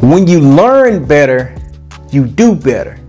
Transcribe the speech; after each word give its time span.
When 0.00 0.28
you 0.28 0.38
learn 0.38 1.04
better, 1.06 1.56
you 2.12 2.24
do 2.24 2.54
better. 2.54 3.00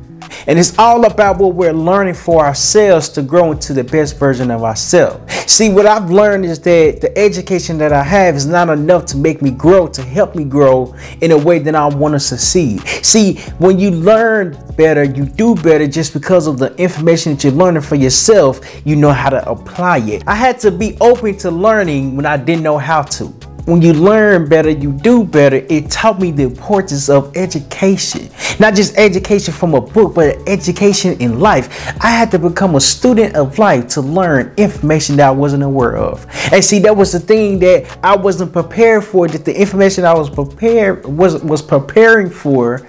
And 0.48 0.58
it's 0.58 0.76
all 0.80 1.06
about 1.06 1.38
what 1.38 1.54
we're 1.54 1.72
learning 1.72 2.16
for 2.16 2.44
ourselves 2.44 3.10
to 3.10 3.22
grow 3.22 3.52
into 3.52 3.74
the 3.74 3.84
best 3.84 4.18
version 4.18 4.50
of 4.50 4.64
ourselves. 4.64 5.32
See, 5.46 5.70
what 5.70 5.86
I've 5.86 6.10
learned 6.10 6.46
is 6.46 6.60
that 6.62 7.00
the 7.00 7.16
education 7.16 7.78
that 7.78 7.94
I 7.94 8.02
have 8.02 8.36
is 8.36 8.48
not 8.48 8.70
enough 8.70 9.06
to 9.08 9.18
make 9.18 9.40
me 9.44 9.52
grow, 9.52 9.88
to 9.88 10.02
help 10.02 10.34
me 10.34 10.44
grow 10.44 10.96
in 11.22 11.30
a 11.30 11.38
way 11.38 11.60
that 11.60 11.76
I 11.76 11.86
want 11.86 12.16
to 12.16 12.20
succeed. 12.20 12.82
See, 13.06 13.36
when 13.60 13.78
you 13.78 13.92
learn 13.92 14.58
better, 14.76 15.04
you 15.04 15.26
do 15.26 15.54
better 15.54 15.86
just 15.86 16.14
because 16.14 16.48
of 16.48 16.58
the 16.58 16.76
information 16.78 17.36
that 17.36 17.44
you're 17.44 17.54
learning 17.54 17.84
for 17.84 17.96
yourself, 17.96 18.62
you 18.84 18.96
know 18.96 19.12
how 19.12 19.30
to 19.30 19.48
apply 19.48 20.00
it. 20.00 20.24
I 20.26 20.34
had 20.34 20.60
to 20.62 20.72
be 20.72 20.98
open 21.02 21.38
to 21.38 21.52
learning 21.52 22.16
when 22.16 22.26
I 22.26 22.38
didn't 22.38 22.64
know 22.64 22.80
how 22.80 23.04
to 23.04 23.26
when 23.66 23.82
you 23.82 23.94
learn 23.94 24.48
better, 24.50 24.70
you 24.70 24.92
do 24.92 25.24
better. 25.24 25.58
It 25.70 25.92
taught 25.92 26.20
me 26.20 26.32
the 26.32 26.44
importance 26.44 27.10
of 27.10 27.36
education. 27.36 28.30
Not 28.60 28.74
just 28.74 28.98
education 28.98 29.54
from 29.54 29.74
a 29.76 29.82
book, 29.82 30.16
but 30.16 30.38
education 30.48 31.20
in 31.22 31.40
life. 31.40 31.88
I 32.04 32.10
had 32.10 32.32
to 32.32 32.40
become 32.40 32.76
a 32.76 32.82
student 32.82 33.36
of 33.36 33.60
life 33.60 33.88
to 33.90 34.02
learn 34.02 34.54
information 34.58 35.18
that 35.18 35.28
I 35.28 35.32
wasn't 35.32 35.64
aware 35.64 35.98
of. 35.98 36.26
And 36.52 36.64
see, 36.64 36.80
that 36.80 36.96
was 36.96 37.12
the 37.12 37.20
thing 37.20 37.60
that 37.60 38.00
I 38.04 38.16
wasn't 38.16 38.54
prepared 38.54 39.04
for, 39.04 39.28
that 39.28 39.46
the 39.46 39.60
information 39.60 40.06
I 40.06 40.14
was 40.14 40.30
prepared 40.30 41.06
was 41.06 41.42
was 41.44 41.62
preparing 41.62 42.30
for 42.30 42.88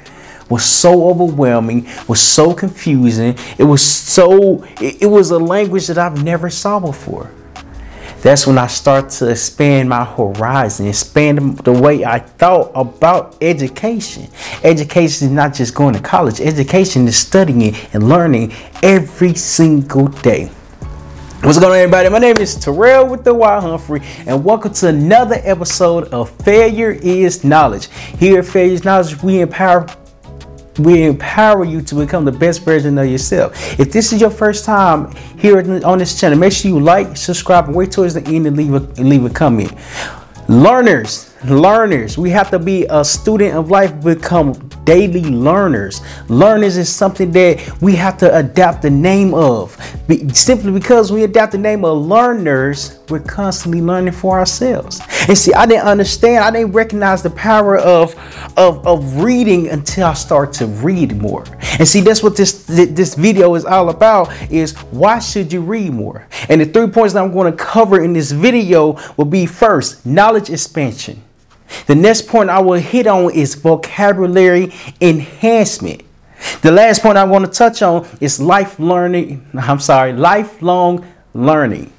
was 0.49 0.65
so 0.65 1.09
overwhelming, 1.09 1.89
was 2.09 2.21
so 2.21 2.53
confusing. 2.53 3.37
It 3.59 3.65
was 3.65 3.85
so 3.85 4.65
it, 4.81 5.03
it 5.03 5.07
was 5.07 5.31
a 5.31 5.39
language 5.39 5.87
that 5.89 5.99
I've 5.99 6.25
never 6.25 6.51
saw 6.51 6.81
before 6.81 7.31
that's 8.23 8.47
when 8.47 8.59
I 8.59 8.67
start 8.67 9.09
to 9.11 9.31
expand 9.31 9.89
my 9.89 10.05
horizon, 10.05 10.87
expand 10.87 11.59
the 11.59 11.73
way 11.73 12.05
I 12.05 12.19
thought 12.19 12.71
about 12.75 13.37
education. 13.41 14.29
Education 14.63 15.29
is 15.29 15.33
not 15.33 15.55
just 15.55 15.75
going 15.75 15.95
to 15.95 16.01
college, 16.01 16.41
education 16.41 17.09
is 17.09 17.17
studying 17.17 17.75
and 17.95 18.09
learning 18.09 18.53
every 18.83 19.35
single 19.35 20.09
day. 20.09 20.51
What's 21.43 21.59
going 21.59 21.73
on, 21.73 21.79
everybody? 21.79 22.11
My 22.11 22.19
name 22.19 22.37
is 22.37 22.57
Terryl 22.57 23.11
with 23.11 23.25
the 23.25 23.33
Y 23.33 23.61
Humphrey, 23.61 24.03
and 24.27 24.45
welcome 24.45 24.75
to 24.75 24.89
another 24.89 25.41
episode 25.43 26.09
of 26.09 26.29
Failure 26.43 26.91
is 26.91 27.43
Knowledge. 27.43 27.89
Here 28.19 28.41
at 28.41 28.45
Failure 28.45 28.75
is 28.75 28.85
Knowledge, 28.85 29.23
we 29.23 29.41
empower 29.41 29.87
we 30.85 31.05
empower 31.05 31.65
you 31.65 31.81
to 31.83 31.95
become 31.95 32.25
the 32.25 32.33
best 32.33 32.63
version 32.63 32.99
of 32.99 33.07
yourself. 33.07 33.79
If 33.79 33.93
this 33.93 34.13
is 34.13 34.21
your 34.21 34.31
first 34.31 34.65
time 34.65 35.15
here 35.39 35.59
on 35.85 35.99
this 35.99 36.19
channel, 36.19 36.39
make 36.39 36.53
sure 36.53 36.71
you 36.71 36.81
like, 36.81 37.17
subscribe, 37.17 37.67
and 37.67 37.75
wait 37.75 37.93
towards 37.93 38.15
the 38.15 38.25
end 38.27 38.47
and 38.47 38.57
leave 38.57 38.75
a, 38.75 38.79
and 38.99 39.09
leave 39.09 39.25
a 39.25 39.31
comment. 39.31 39.73
Learners, 40.49 41.30
learners, 41.45 42.19
we 42.19 42.31
have 42.31 42.51
to 42.51 42.59
be 42.59 42.87
a 42.91 43.05
student 43.05 43.55
of 43.55 43.71
life, 43.71 44.03
become 44.03 44.53
daily 44.85 45.25
learners. 45.25 46.01
Learners 46.29 46.77
is 46.77 46.89
something 46.89 47.31
that 47.33 47.81
we 47.81 47.95
have 47.97 48.19
to 48.19 48.37
adapt 48.37 48.83
the 48.83 48.91
name 48.91 49.35
of. 49.35 49.77
Be, 50.09 50.29
simply 50.31 50.73
because 50.73 51.13
we 51.13 51.25
adapt 51.25 51.53
the 51.53 51.59
name 51.59 51.85
of 51.85 51.99
learners, 51.99 52.99
we're 53.09 53.21
constantly 53.21 53.81
learning 53.81 54.13
for 54.13 54.39
ourselves. 54.39 55.01
And 55.29 55.37
see, 55.37 55.53
I 55.55 55.67
didn't 55.67 55.87
understand, 55.87 56.45
I 56.45 56.51
didn't 56.51 56.73
recognize 56.73 57.23
the 57.23 57.31
power 57.31 57.77
of, 57.79 58.15
of, 58.57 58.87
of 58.87 59.23
reading 59.23 59.69
until 59.69 60.07
I 60.07 60.15
start 60.15 60.53
to 60.55 60.67
read 60.67 61.17
more. 61.17 61.45
And 61.79 61.87
see, 61.87 62.01
that's 62.01 62.23
what 62.23 62.37
this 62.37 62.65
this 62.65 63.15
video 63.15 63.55
is 63.55 63.65
all 63.65 63.91
about 63.91 64.31
is 64.51 64.77
why 64.91 65.19
should 65.19 65.53
you 65.53 65.61
read 65.61 65.93
more? 65.93 66.27
And 66.49 66.61
the 66.61 66.67
three 66.67 66.89
points 66.89 67.15
that 67.15 67.23
I'm 67.23 67.33
going 67.33 67.51
to 67.51 67.57
cover 67.57 68.03
in 68.03 68.13
this 68.13 68.33
video 68.33 68.99
will 69.17 69.25
be 69.25 69.47
first, 69.47 70.05
knowledge 70.05 70.51
expansion. 70.51 71.23
The 71.87 71.95
next 71.95 72.29
point 72.29 72.51
I 72.51 72.61
will 72.61 72.81
hit 72.81 73.07
on 73.07 73.33
is 73.33 73.55
vocabulary 73.55 74.73
enhancement. 75.01 76.03
The 76.63 76.71
last 76.71 77.03
point 77.03 77.19
I 77.19 77.25
want 77.25 77.45
to 77.45 77.51
touch 77.51 77.83
on 77.83 78.07
is 78.21 78.41
life 78.41 78.79
learning. 78.79 79.47
I'm 79.55 79.81
sorry, 79.81 80.13
lifelong 80.13 81.07
learning. 81.35 81.93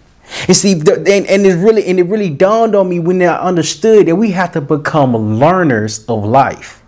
And 0.47 0.55
see, 0.55 0.73
and, 0.73 1.07
and 1.07 1.45
it 1.45 1.55
really 1.55 1.85
and 1.87 1.99
it 1.99 2.03
really 2.03 2.29
dawned 2.29 2.73
on 2.73 2.87
me 2.89 2.99
when 2.99 3.21
I 3.21 3.37
understood 3.37 4.07
that 4.07 4.15
we 4.15 4.31
have 4.31 4.53
to 4.53 4.61
become 4.61 5.39
learners 5.39 6.05
of 6.05 6.23
life. 6.23 6.81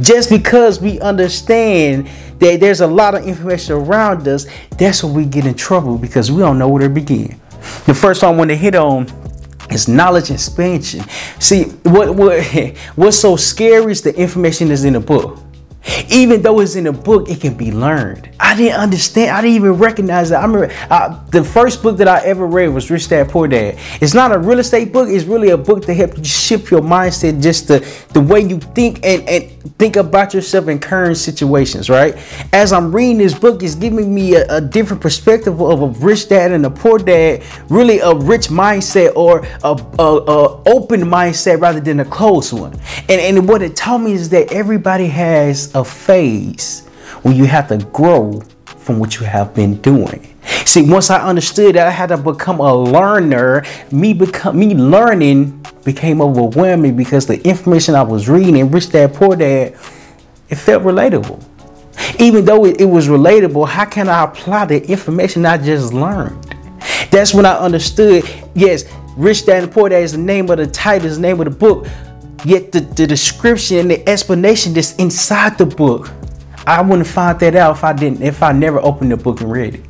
Just 0.00 0.30
because 0.30 0.80
we 0.80 0.98
understand 1.00 2.08
that 2.38 2.60
there's 2.60 2.80
a 2.80 2.86
lot 2.86 3.14
of 3.14 3.26
information 3.26 3.74
around 3.74 4.26
us, 4.28 4.46
that's 4.76 5.02
when 5.02 5.14
we 5.14 5.24
get 5.24 5.46
in 5.46 5.54
trouble 5.54 5.98
because 5.98 6.30
we 6.30 6.40
don't 6.40 6.58
know 6.58 6.68
where 6.68 6.82
to 6.82 6.88
begin. 6.88 7.40
The 7.86 7.94
first 7.94 8.22
one 8.22 8.34
I 8.34 8.36
want 8.36 8.50
to 8.50 8.56
hit 8.56 8.74
on 8.74 9.06
is 9.70 9.88
knowledge 9.88 10.30
expansion. 10.30 11.04
See, 11.38 11.64
what, 11.84 12.14
what 12.14 12.44
what's 12.96 13.18
so 13.18 13.36
scary 13.36 13.92
is 13.92 14.02
the 14.02 14.14
information 14.18 14.70
is 14.70 14.84
in 14.84 14.94
the 14.94 15.00
book. 15.00 15.38
Even 16.10 16.42
though 16.42 16.60
it's 16.60 16.74
in 16.74 16.86
a 16.86 16.92
book, 16.92 17.30
it 17.30 17.40
can 17.40 17.54
be 17.54 17.72
learned. 17.72 18.30
I 18.38 18.56
didn't 18.56 18.78
understand. 18.78 19.30
I 19.30 19.40
didn't 19.40 19.56
even 19.56 19.72
recognize 19.72 20.30
that. 20.30 20.42
I 20.42 20.46
remember 20.46 20.74
uh, 20.90 21.24
the 21.30 21.42
first 21.42 21.82
book 21.82 21.96
that 21.98 22.08
I 22.08 22.20
ever 22.24 22.46
read 22.46 22.68
was 22.68 22.90
Rich 22.90 23.08
Dad 23.08 23.28
Poor 23.30 23.48
Dad. 23.48 23.78
It's 24.00 24.12
not 24.12 24.32
a 24.32 24.38
real 24.38 24.58
estate 24.58 24.92
book. 24.92 25.08
It's 25.08 25.24
really 25.24 25.50
a 25.50 25.56
book 25.56 25.84
to 25.86 25.94
help 25.94 26.18
you 26.18 26.24
shift 26.24 26.70
your 26.70 26.82
mindset, 26.82 27.42
just 27.42 27.68
the 27.68 27.78
the 28.12 28.20
way 28.20 28.40
you 28.40 28.58
think 28.58 29.00
and 29.02 29.26
and 29.28 29.57
think 29.78 29.96
about 29.96 30.34
yourself 30.34 30.68
in 30.68 30.78
current 30.78 31.16
situations. 31.16 31.90
Right? 31.90 32.16
As 32.52 32.72
I'm 32.72 32.94
reading 32.94 33.18
this 33.18 33.38
book, 33.38 33.62
it's 33.62 33.74
giving 33.74 34.14
me 34.14 34.34
a, 34.34 34.56
a 34.56 34.60
different 34.60 35.02
perspective 35.02 35.60
of 35.60 35.82
a 35.82 35.88
rich 36.04 36.28
dad 36.28 36.52
and 36.52 36.64
a 36.66 36.70
poor 36.70 36.98
dad. 36.98 37.42
Really, 37.68 37.98
a 38.00 38.14
rich 38.14 38.48
mindset 38.48 39.14
or 39.16 39.46
a, 39.64 39.76
a, 39.98 40.02
a 40.02 40.62
open 40.68 41.02
mindset 41.02 41.60
rather 41.60 41.80
than 41.80 42.00
a 42.00 42.04
closed 42.04 42.52
one. 42.52 42.72
And 43.08 43.20
and 43.20 43.48
what 43.48 43.62
it 43.62 43.76
taught 43.76 43.98
me 43.98 44.12
is 44.12 44.28
that 44.30 44.52
everybody 44.52 45.06
has 45.06 45.74
a 45.74 45.84
phase 45.84 46.86
where 47.22 47.34
you 47.34 47.44
have 47.44 47.68
to 47.68 47.78
grow 47.92 48.42
from 48.64 48.98
what 48.98 49.18
you 49.18 49.26
have 49.26 49.54
been 49.54 49.76
doing. 49.82 50.34
See, 50.64 50.82
once 50.82 51.10
I 51.10 51.26
understood 51.26 51.74
that 51.74 51.86
I 51.86 51.90
had 51.90 52.08
to 52.08 52.16
become 52.16 52.60
a 52.60 52.74
learner, 52.74 53.64
me 53.90 54.12
become 54.12 54.58
me 54.58 54.74
learning 54.74 55.66
became 55.84 56.20
overwhelming 56.20 56.96
because 56.96 57.26
the 57.26 57.40
information 57.46 57.94
I 57.94 58.02
was 58.02 58.28
reading, 58.28 58.56
in 58.56 58.70
Rich 58.70 58.90
Dad 58.90 59.14
Poor 59.14 59.36
Dad, 59.36 59.74
it 60.48 60.56
felt 60.56 60.82
relatable. 60.82 61.42
Even 62.20 62.44
though 62.44 62.64
it, 62.64 62.80
it 62.80 62.84
was 62.84 63.08
relatable, 63.08 63.68
how 63.68 63.84
can 63.84 64.08
I 64.08 64.24
apply 64.24 64.66
the 64.66 64.86
information 64.86 65.46
I 65.46 65.58
just 65.58 65.92
learned? 65.92 66.54
That's 67.10 67.32
when 67.32 67.46
I 67.46 67.56
understood, 67.56 68.24
yes, 68.54 68.84
Rich 69.16 69.46
Dad 69.46 69.64
and 69.64 69.72
Poor 69.72 69.88
Dad 69.88 70.02
is 70.02 70.12
the 70.12 70.18
name 70.18 70.50
of 70.50 70.58
the 70.58 70.66
title, 70.66 71.08
is 71.08 71.16
the 71.16 71.22
name 71.22 71.40
of 71.40 71.46
the 71.46 71.50
book. 71.50 71.86
Yet 72.44 72.70
the, 72.70 72.80
the 72.80 73.06
description 73.06 73.78
and 73.78 73.90
the 73.90 74.08
explanation 74.08 74.74
that's 74.74 74.94
inside 74.96 75.58
the 75.58 75.66
book, 75.66 76.10
I 76.66 76.82
wouldn't 76.82 77.08
find 77.08 77.40
that 77.40 77.56
out 77.56 77.76
if 77.76 77.84
I 77.84 77.92
didn't, 77.94 78.22
if 78.22 78.42
I 78.42 78.52
never 78.52 78.78
opened 78.80 79.10
the 79.10 79.16
book 79.16 79.40
and 79.40 79.50
read 79.50 79.76
it. 79.76 79.87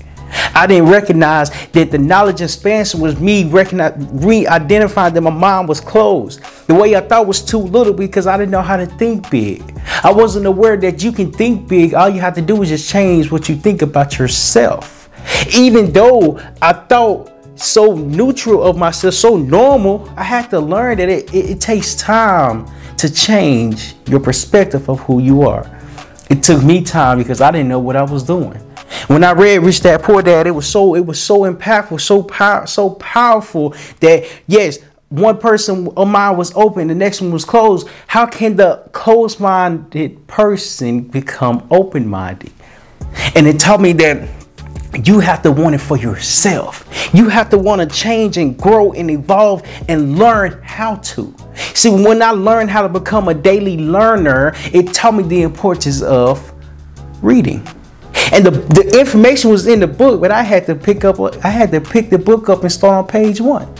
I 0.54 0.66
didn't 0.66 0.88
recognize 0.88 1.50
that 1.68 1.90
the 1.90 1.98
knowledge 1.98 2.40
expansion 2.40 3.00
was 3.00 3.18
me 3.18 3.44
re-identifying 3.44 5.14
that 5.14 5.20
my 5.20 5.30
mind 5.30 5.68
was 5.68 5.80
closed. 5.80 6.40
The 6.66 6.74
way 6.74 6.96
I 6.96 7.00
thought 7.00 7.26
was 7.26 7.42
too 7.42 7.58
little 7.58 7.92
because 7.92 8.26
I 8.26 8.36
didn't 8.36 8.50
know 8.50 8.62
how 8.62 8.76
to 8.76 8.86
think 8.86 9.30
big. 9.30 9.62
I 10.02 10.12
wasn't 10.12 10.46
aware 10.46 10.76
that 10.76 11.02
you 11.02 11.12
can 11.12 11.32
think 11.32 11.68
big. 11.68 11.94
All 11.94 12.08
you 12.08 12.20
have 12.20 12.34
to 12.34 12.42
do 12.42 12.62
is 12.62 12.68
just 12.68 12.90
change 12.90 13.30
what 13.30 13.48
you 13.48 13.56
think 13.56 13.82
about 13.82 14.18
yourself. 14.18 15.08
Even 15.54 15.92
though 15.92 16.40
I 16.60 16.72
thought 16.72 17.32
so 17.58 17.94
neutral 17.94 18.62
of 18.62 18.76
myself, 18.76 19.14
so 19.14 19.36
normal, 19.36 20.12
I 20.16 20.22
had 20.22 20.48
to 20.50 20.60
learn 20.60 20.98
that 20.98 21.08
it, 21.08 21.32
it, 21.34 21.50
it 21.50 21.60
takes 21.60 21.94
time 21.94 22.66
to 22.98 23.12
change 23.12 23.94
your 24.06 24.20
perspective 24.20 24.88
of 24.88 25.00
who 25.00 25.20
you 25.20 25.42
are. 25.42 25.70
It 26.30 26.42
took 26.42 26.62
me 26.62 26.82
time 26.82 27.18
because 27.18 27.40
I 27.40 27.50
didn't 27.50 27.68
know 27.68 27.78
what 27.78 27.96
I 27.96 28.02
was 28.02 28.22
doing. 28.22 28.60
When 29.06 29.24
I 29.24 29.32
read 29.32 29.58
Rich 29.58 29.82
Dad 29.82 30.02
Poor 30.02 30.22
Dad, 30.22 30.46
it 30.46 30.50
was 30.50 30.66
so 30.66 30.94
it 30.94 31.06
was 31.06 31.22
so 31.22 31.40
impactful, 31.40 32.00
so 32.00 32.22
power, 32.22 32.66
so 32.66 32.90
powerful 32.90 33.74
that 34.00 34.26
yes, 34.46 34.78
one 35.08 35.38
person 35.38 35.88
of 35.96 36.08
mind 36.08 36.36
was 36.36 36.52
open, 36.54 36.88
the 36.88 36.94
next 36.94 37.20
one 37.20 37.30
was 37.30 37.44
closed. 37.44 37.88
How 38.06 38.26
can 38.26 38.56
the 38.56 38.88
closed-minded 38.92 40.26
person 40.26 41.02
become 41.02 41.66
open-minded? 41.70 42.52
And 43.34 43.46
it 43.46 43.58
taught 43.58 43.80
me 43.80 43.94
that 43.94 44.28
you 45.04 45.20
have 45.20 45.42
to 45.42 45.52
want 45.52 45.74
it 45.74 45.78
for 45.78 45.96
yourself. 45.96 46.86
You 47.14 47.28
have 47.28 47.48
to 47.50 47.58
want 47.58 47.80
to 47.80 47.86
change 47.86 48.36
and 48.36 48.58
grow 48.58 48.92
and 48.92 49.10
evolve 49.10 49.62
and 49.88 50.18
learn 50.18 50.60
how 50.62 50.96
to. 50.96 51.34
See, 51.54 51.90
when 51.90 52.22
I 52.22 52.30
learned 52.30 52.70
how 52.70 52.82
to 52.82 52.88
become 52.88 53.28
a 53.28 53.34
daily 53.34 53.78
learner, 53.78 54.52
it 54.72 54.92
taught 54.92 55.14
me 55.14 55.22
the 55.22 55.42
importance 55.42 56.02
of 56.02 56.52
reading. 57.22 57.66
And 58.32 58.44
the, 58.44 58.50
the 58.50 58.98
information 58.98 59.50
was 59.50 59.66
in 59.66 59.80
the 59.80 59.86
book, 59.86 60.20
but 60.20 60.30
I 60.30 60.42
had 60.42 60.66
to 60.66 60.74
pick 60.74 61.04
up 61.04 61.18
I 61.44 61.48
had 61.48 61.70
to 61.72 61.80
pick 61.80 62.10
the 62.10 62.18
book 62.18 62.48
up 62.48 62.62
and 62.62 62.70
start 62.70 62.94
on 62.94 63.06
page 63.06 63.40
one. 63.40 63.72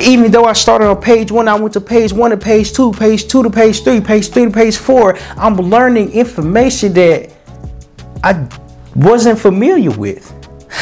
Even 0.00 0.30
though 0.30 0.44
I 0.44 0.52
started 0.52 0.88
on 0.88 1.00
page 1.00 1.30
one, 1.30 1.48
I 1.48 1.54
went 1.54 1.72
to 1.74 1.80
page 1.80 2.12
one 2.12 2.30
to 2.30 2.36
page 2.36 2.72
two, 2.72 2.92
page 2.92 3.28
two 3.28 3.42
to 3.42 3.50
page 3.50 3.84
three, 3.84 4.00
page 4.00 4.30
three 4.30 4.46
to 4.46 4.50
page 4.50 4.76
four. 4.76 5.16
I'm 5.36 5.56
learning 5.56 6.12
information 6.12 6.92
that 6.94 7.32
I 8.24 8.48
wasn't 8.96 9.38
familiar 9.38 9.90
with. 9.90 10.37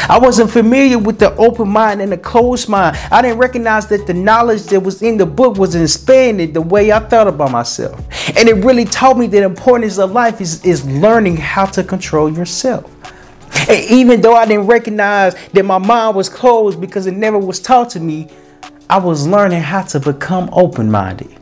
I 0.09 0.19
wasn't 0.19 0.51
familiar 0.51 0.97
with 0.97 1.19
the 1.19 1.35
open 1.35 1.69
mind 1.69 2.01
and 2.01 2.11
the 2.11 2.17
closed 2.17 2.67
mind. 2.67 2.97
I 3.11 3.21
didn't 3.21 3.37
recognize 3.37 3.87
that 3.87 4.07
the 4.07 4.13
knowledge 4.13 4.63
that 4.63 4.79
was 4.79 5.01
in 5.01 5.17
the 5.17 5.25
book 5.25 5.57
was 5.57 5.75
expanded 5.75 6.53
the 6.53 6.61
way 6.61 6.91
I 6.91 6.99
thought 6.99 7.27
about 7.27 7.51
myself. 7.51 7.99
And 8.37 8.49
it 8.49 8.55
really 8.65 8.85
taught 8.85 9.17
me 9.17 9.27
that 9.27 9.39
the 9.39 9.45
importance 9.45 9.97
of 9.97 10.11
life 10.11 10.41
is, 10.41 10.63
is 10.65 10.85
learning 10.85 11.37
how 11.37 11.65
to 11.65 11.83
control 11.83 12.31
yourself. 12.31 12.91
And 13.69 13.83
even 13.89 14.21
though 14.21 14.35
I 14.35 14.45
didn't 14.45 14.67
recognize 14.67 15.35
that 15.49 15.63
my 15.63 15.77
mind 15.77 16.15
was 16.15 16.29
closed 16.29 16.81
because 16.81 17.07
it 17.07 17.15
never 17.15 17.37
was 17.37 17.59
taught 17.59 17.89
to 17.91 17.99
me, 17.99 18.29
I 18.89 18.97
was 18.97 19.27
learning 19.27 19.61
how 19.61 19.83
to 19.83 19.99
become 19.99 20.49
open 20.51 20.89
minded. 20.91 21.33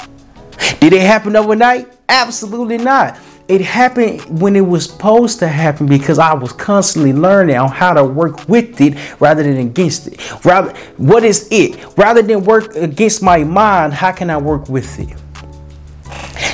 Did 0.79 0.93
it 0.93 1.01
happen 1.01 1.35
overnight? 1.35 1.91
Absolutely 2.09 2.77
not 2.77 3.19
it 3.47 3.61
happened 3.61 4.21
when 4.41 4.55
it 4.55 4.65
was 4.65 4.85
supposed 4.85 5.39
to 5.39 5.47
happen 5.47 5.85
because 5.85 6.17
I 6.17 6.33
was 6.33 6.51
constantly 6.51 7.13
learning 7.13 7.57
on 7.57 7.69
how 7.69 7.93
to 7.93 8.03
work 8.03 8.47
with 8.47 8.81
it 8.81 8.97
rather 9.19 9.43
than 9.43 9.57
against 9.57 10.07
it. 10.07 10.43
Rather, 10.43 10.73
what 10.97 11.23
is 11.23 11.47
it? 11.51 11.97
Rather 11.97 12.23
than 12.23 12.43
work 12.43 12.75
against 12.75 13.21
my 13.21 13.43
mind, 13.43 13.93
how 13.93 14.11
can 14.11 14.29
I 14.29 14.37
work 14.37 14.67
with 14.67 14.99
it? 14.99 15.15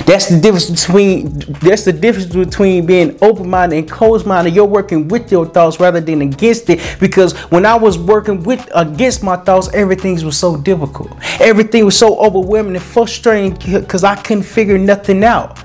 That's 0.04 0.28
the 0.28 0.40
difference 0.40 0.70
between 0.70 1.38
that's 1.60 1.84
the 1.84 1.92
difference 1.92 2.34
between 2.34 2.86
being 2.86 3.16
open-minded 3.22 3.78
and 3.78 3.90
closed-minded. 3.90 4.54
You're 4.54 4.64
working 4.64 5.08
with 5.08 5.30
your 5.30 5.46
thoughts 5.46 5.78
rather 5.80 6.00
than 6.00 6.22
against 6.22 6.68
it. 6.70 6.96
Because 6.98 7.34
when 7.50 7.64
I 7.64 7.74
was 7.74 7.98
working 7.98 8.42
with 8.42 8.68
against 8.74 9.22
my 9.22 9.36
thoughts, 9.36 9.68
everything 9.72 10.22
was 10.24 10.36
so 10.36 10.56
difficult. 10.56 11.12
Everything 11.40 11.84
was 11.84 11.96
so 11.96 12.18
overwhelming 12.18 12.74
and 12.74 12.84
frustrating 12.84 13.54
because 13.80 14.02
I 14.04 14.16
couldn't 14.16 14.44
figure 14.44 14.76
nothing 14.76 15.24
out. 15.24 15.62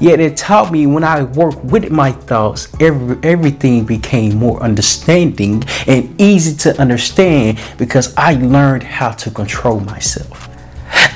Yet 0.00 0.18
it 0.18 0.36
taught 0.36 0.72
me 0.72 0.86
when 0.86 1.04
I 1.04 1.24
worked 1.24 1.62
with 1.64 1.90
my 1.90 2.12
thoughts, 2.12 2.68
every, 2.80 3.18
everything 3.22 3.84
became 3.84 4.36
more 4.36 4.62
understanding 4.62 5.62
and 5.86 6.18
easy 6.20 6.56
to 6.58 6.80
understand 6.80 7.60
because 7.76 8.14
I 8.16 8.34
learned 8.34 8.82
how 8.82 9.10
to 9.12 9.30
control 9.30 9.80
myself. 9.80 10.48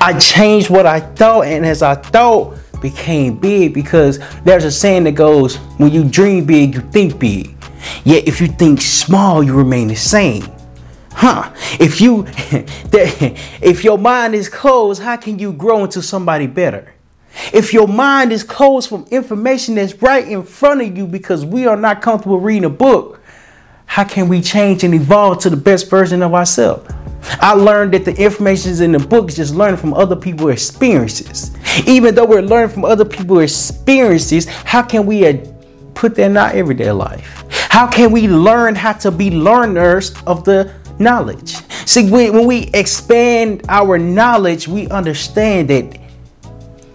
I 0.01 0.19
changed 0.19 0.69
what 0.69 0.85
I 0.85 1.01
thought, 1.01 1.47
and 1.47 1.65
as 1.65 1.83
I 1.83 1.95
thought, 1.95 2.59
became 2.83 3.39
big 3.39 3.73
because 3.73 4.19
there's 4.43 4.65
a 4.65 4.71
saying 4.71 5.05
that 5.05 5.13
goes, 5.13 5.57
when 5.79 5.91
you 5.91 6.05
dream 6.05 6.45
big, 6.45 6.75
you 6.75 6.81
think 6.83 7.19
big. 7.19 7.57
Yet 8.05 8.29
if 8.29 8.41
you 8.41 8.49
think 8.49 8.83
small, 8.83 9.43
you 9.43 9.55
remain 9.55 9.89
the 9.89 9.97
same. 9.97 10.47
Huh? 11.13 11.51
If 11.81 12.01
you 12.01 12.27
if 13.63 13.85
your 13.85 13.97
mind 13.97 14.35
is 14.35 14.49
closed, 14.51 15.01
how 15.01 15.17
can 15.17 15.39
you 15.39 15.53
grow 15.53 15.85
into 15.85 16.03
somebody 16.03 16.47
better? 16.47 16.94
If 17.53 17.73
your 17.73 17.89
mind 17.89 18.33
is 18.33 18.43
closed 18.43 18.89
from 18.89 19.07
information 19.11 19.75
that's 19.75 19.95
right 20.03 20.27
in 20.27 20.43
front 20.43 20.83
of 20.83 20.97
you 20.97 21.07
because 21.07 21.45
we 21.45 21.67
are 21.67 21.77
not 21.77 22.03
comfortable 22.03 22.41
reading 22.41 22.65
a 22.65 22.71
book, 22.71 23.21
how 23.87 24.05
can 24.05 24.29
we 24.29 24.41
change 24.41 24.85
and 24.85 24.95
evolve 24.95 25.39
to 25.41 25.51
the 25.51 25.57
best 25.57 25.91
version 25.91 26.23
of 26.23 26.35
ourselves? 26.35 26.93
I 27.41 27.55
learned 27.55 27.95
that 27.95 28.05
the 28.05 28.15
information 28.15 28.71
is 28.71 28.81
in 28.81 28.93
the 28.93 28.99
book 28.99 29.29
is 29.29 29.37
just 29.37 29.55
learning 29.55 29.79
from 29.79 29.95
other 29.95 30.17
people's 30.17 30.53
experiences. 30.53 31.57
Even 31.87 32.15
though 32.15 32.25
we're 32.25 32.43
learning 32.43 32.71
from 32.71 32.85
other 32.85 33.05
people's 33.05 33.43
experiences, 33.43 34.47
how 34.47 34.83
can 34.83 35.07
we 35.07 35.41
put 35.95 36.15
that 36.17 36.31
in 36.31 36.37
our 36.37 36.51
everyday 36.51 36.91
life? 36.93 37.45
How 37.71 37.87
can 37.87 38.13
we 38.13 38.29
learn 38.29 38.75
how 38.75 38.93
to 38.95 39.11
be 39.11 39.31
learners 39.31 40.15
of 40.27 40.45
the 40.45 40.73
knowledge? 40.99 41.57
See, 41.87 42.11
when 42.11 42.47
we 42.47 42.71
expand 42.75 43.65
our 43.69 43.99
knowledge, 43.99 44.69
we 44.69 44.89
understand 44.89 45.71
that 45.71 45.99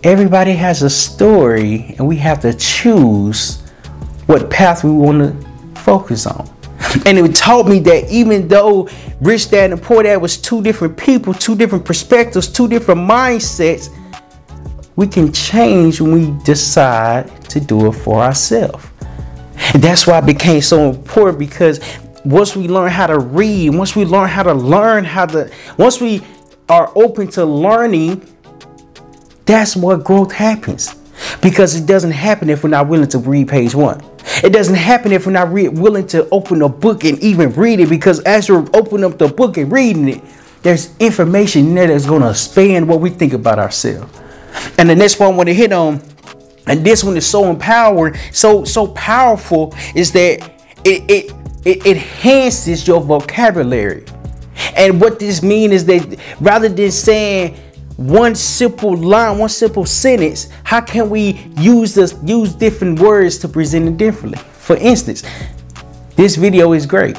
everybody 0.04 0.54
has 0.54 0.82
a 0.82 0.90
story 0.90 1.96
and 1.98 2.08
we 2.08 2.16
have 2.18 2.40
to 2.42 2.54
choose 2.54 3.62
what 4.28 4.50
path 4.50 4.84
we 4.84 4.92
want 4.92 5.20
to 5.20 5.80
focus 5.82 6.26
on. 6.26 6.50
And 7.06 7.20
it 7.20 7.36
taught 7.36 7.68
me 7.68 7.80
that 7.82 8.10
even 8.10 8.48
though 8.48 8.90
Rich 9.22 9.52
Dad 9.52 9.72
and 9.72 9.82
Poor 9.82 10.02
Dad 10.02 10.18
was 10.18 10.38
two 10.38 10.62
different 10.64 10.98
people, 10.98 11.34
two 11.34 11.56
different 11.56 11.86
perspectives, 11.86 12.48
two 12.48 12.68
different 12.68 13.02
mindsets, 13.02 13.90
we 14.96 15.06
can 15.06 15.32
change 15.32 16.02
when 16.02 16.12
we 16.12 16.44
decide 16.44 17.28
to 17.50 17.60
do 17.60 17.88
it 17.88 17.92
for 17.92 18.22
ourselves. 18.24 18.86
And 19.74 19.84
that's 19.84 20.08
why 20.08 20.20
it 20.20 20.26
became 20.26 20.62
so 20.62 20.90
important 20.90 21.38
because 21.38 21.80
once 22.26 22.56
we 22.56 22.68
learn 22.68 22.90
how 22.90 23.08
to 23.08 23.20
read, 23.20 23.76
once 23.76 23.96
we 23.96 24.06
learn 24.06 24.30
how 24.30 24.44
to 24.44 24.54
learn 24.54 25.04
how 25.04 25.26
to, 25.28 25.52
once 25.78 26.02
we 26.02 26.22
are 26.70 26.92
open 26.96 27.28
to 27.28 27.46
learning 27.46 28.26
that's 29.50 29.76
what 29.76 30.04
growth 30.04 30.32
happens. 30.32 30.96
Because 31.42 31.76
it 31.76 31.88
doesn't 31.88 32.12
happen 32.12 32.52
if 32.52 32.64
we're 32.64 32.70
not 32.70 32.88
willing 32.88 33.10
to 33.10 33.18
read 33.18 33.48
page 33.50 33.74
one. 33.74 34.00
It 34.44 34.54
doesn't 34.54 34.76
happen 34.76 35.12
if 35.12 35.26
we're 35.26 35.32
not 35.32 35.52
re- 35.52 35.68
willing 35.68 36.06
to 36.08 36.30
open 36.30 36.62
a 36.62 36.70
book 36.70 37.04
and 37.04 37.18
even 37.20 37.52
read 37.54 37.80
it. 37.80 37.90
Because 37.90 38.20
as 38.22 38.48
you're 38.48 38.66
opening 38.76 39.04
up 39.12 39.18
the 39.18 39.28
book 39.28 39.58
and 39.58 39.72
reading 39.72 40.08
it, 40.08 40.24
there's 40.62 40.96
information 41.00 41.74
there 41.74 41.88
that's 41.88 42.06
going 42.06 42.22
to 42.22 42.30
expand 42.30 42.88
what 42.88 43.02
we 43.02 43.10
think 43.10 43.34
about 43.34 43.58
ourselves. 43.58 44.22
And 44.78 44.88
the 44.88 44.96
next 44.96 45.20
one 45.20 45.34
I 45.34 45.36
want 45.36 45.50
to 45.50 45.54
hit 45.56 45.74
on, 45.74 46.00
and 46.68 46.86
this 46.86 47.04
one 47.04 47.18
is 47.18 47.26
so 47.26 47.50
empowering, 47.50 48.16
so 48.32 48.64
so 48.64 48.88
powerful, 48.88 49.74
is 49.96 50.12
that 50.12 50.42
it 50.86 51.10
it 51.10 51.34
it 51.66 51.86
enhances 51.88 52.88
your 52.88 53.02
vocabulary. 53.02 54.06
And 54.76 55.02
what 55.02 55.20
this 55.20 55.42
means 55.42 55.74
is 55.74 55.86
that 55.86 56.20
rather 56.40 56.70
than 56.70 56.92
saying 56.92 57.58
one 58.00 58.34
simple 58.34 58.96
line, 58.96 59.38
one 59.38 59.50
simple 59.50 59.86
sentence, 59.86 60.48
how 60.64 60.80
can 60.80 61.10
we 61.10 61.46
use 61.58 61.94
this 61.94 62.16
use 62.24 62.54
different 62.54 62.98
words 63.00 63.38
to 63.40 63.50
present 63.50 63.90
it 63.90 63.98
differently? 63.98 64.40
For 64.54 64.78
instance, 64.78 65.24
this 66.16 66.38
video 66.38 66.72
is 66.72 66.86
great. 66.86 67.18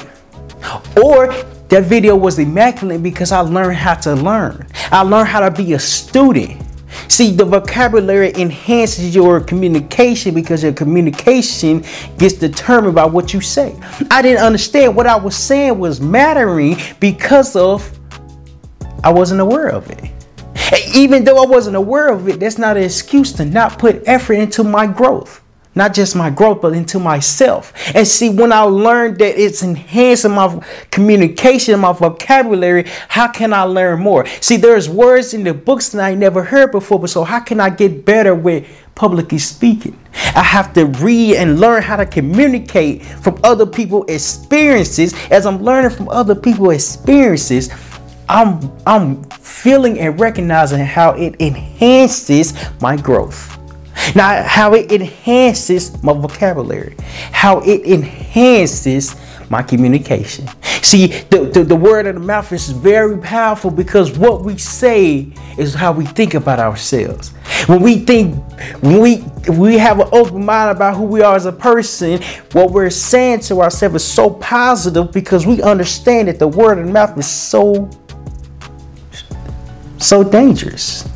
Or 1.03 1.31
that 1.69 1.83
video 1.83 2.15
was 2.15 2.39
immaculate 2.39 3.03
because 3.03 3.31
I 3.31 3.41
learned 3.41 3.77
how 3.77 3.93
to 3.93 4.15
learn. 4.15 4.67
I 4.91 5.03
learned 5.03 5.27
how 5.27 5.47
to 5.47 5.51
be 5.51 5.73
a 5.73 5.79
student. 5.79 6.59
See, 7.07 7.31
the 7.31 7.45
vocabulary 7.45 8.33
enhances 8.35 9.13
your 9.13 9.39
communication 9.39 10.33
because 10.33 10.63
your 10.63 10.73
communication 10.73 11.85
gets 12.17 12.33
determined 12.33 12.95
by 12.95 13.05
what 13.05 13.35
you 13.35 13.41
say. 13.41 13.79
I 14.09 14.23
didn't 14.23 14.43
understand 14.43 14.95
what 14.95 15.05
I 15.05 15.15
was 15.15 15.35
saying 15.35 15.77
was 15.77 16.01
mattering 16.01 16.77
because 16.99 17.55
of 17.55 17.99
I 19.03 19.13
wasn't 19.13 19.41
aware 19.41 19.67
of 19.67 19.89
it. 19.91 20.10
Even 20.93 21.23
though 21.23 21.43
I 21.43 21.47
wasn't 21.47 21.75
aware 21.75 22.09
of 22.09 22.27
it, 22.27 22.39
that's 22.39 22.57
not 22.57 22.77
an 22.77 22.83
excuse 22.83 23.33
to 23.33 23.45
not 23.45 23.77
put 23.79 24.03
effort 24.05 24.33
into 24.33 24.63
my 24.63 24.87
growth. 24.87 25.41
Not 25.73 25.93
just 25.93 26.17
my 26.17 26.29
growth, 26.29 26.61
but 26.61 26.73
into 26.73 26.99
myself. 26.99 27.71
And 27.95 28.05
see, 28.05 28.29
when 28.29 28.51
I 28.51 28.63
learned 28.63 29.19
that 29.19 29.41
it's 29.41 29.63
enhancing 29.63 30.31
my 30.31 30.61
communication, 30.91 31.79
my 31.79 31.93
vocabulary, 31.93 32.89
how 33.07 33.29
can 33.29 33.53
I 33.53 33.63
learn 33.63 34.01
more? 34.01 34.25
See, 34.41 34.57
there's 34.57 34.89
words 34.89 35.33
in 35.33 35.43
the 35.45 35.53
books 35.53 35.89
that 35.89 36.01
I 36.03 36.13
never 36.13 36.43
heard 36.43 36.73
before, 36.73 36.99
but 36.99 37.09
so 37.09 37.23
how 37.23 37.39
can 37.39 37.61
I 37.61 37.69
get 37.69 38.03
better 38.03 38.35
with 38.35 38.67
publicly 38.95 39.37
speaking? 39.37 39.97
I 40.35 40.43
have 40.43 40.73
to 40.73 40.87
read 40.87 41.37
and 41.37 41.61
learn 41.61 41.81
how 41.83 41.95
to 41.95 42.05
communicate 42.05 43.05
from 43.05 43.39
other 43.41 43.65
people's 43.65 44.09
experiences. 44.09 45.13
As 45.31 45.45
I'm 45.45 45.63
learning 45.63 45.91
from 45.91 46.09
other 46.09 46.35
people's 46.35 46.73
experiences, 46.73 47.69
I'm 48.31 48.71
I'm 48.87 49.23
feeling 49.25 49.99
and 49.99 50.17
recognizing 50.17 50.79
how 50.79 51.11
it 51.11 51.35
enhances 51.41 52.53
my 52.79 52.95
growth. 52.95 53.57
Now, 54.15 54.41
how 54.43 54.73
it 54.73 54.89
enhances 54.93 56.01
my 56.01 56.13
vocabulary, 56.13 56.95
how 57.33 57.59
it 57.59 57.85
enhances 57.85 59.17
my 59.49 59.61
communication. 59.61 60.47
See, 60.81 61.07
the, 61.07 61.51
the, 61.53 61.63
the, 61.65 61.75
word 61.75 62.07
of 62.07 62.15
the 62.15 62.21
mouth 62.21 62.51
is 62.53 62.69
very 62.69 63.17
powerful 63.17 63.69
because 63.69 64.17
what 64.17 64.43
we 64.43 64.57
say 64.57 65.31
is 65.57 65.73
how 65.73 65.91
we 65.91 66.05
think 66.05 66.33
about 66.33 66.59
ourselves. 66.59 67.29
When 67.67 67.81
we 67.81 67.99
think, 67.99 68.35
when 68.81 68.99
we 68.99 69.23
we 69.49 69.77
have 69.77 69.99
an 69.99 70.07
open 70.13 70.45
mind 70.45 70.75
about 70.75 70.95
who 70.95 71.03
we 71.03 71.21
are 71.21 71.35
as 71.35 71.45
a 71.45 71.51
person, 71.51 72.21
what 72.53 72.71
we're 72.71 72.89
saying 72.89 73.41
to 73.41 73.61
ourselves 73.61 73.95
is 73.95 74.03
so 74.05 74.29
positive 74.29 75.11
because 75.11 75.45
we 75.45 75.61
understand 75.61 76.29
that 76.29 76.39
the 76.39 76.47
word 76.47 76.79
of 76.79 76.87
the 76.87 76.91
mouth 76.93 77.17
is 77.17 77.27
so 77.27 77.89
so 80.01 80.23
dangerous. 80.23 81.07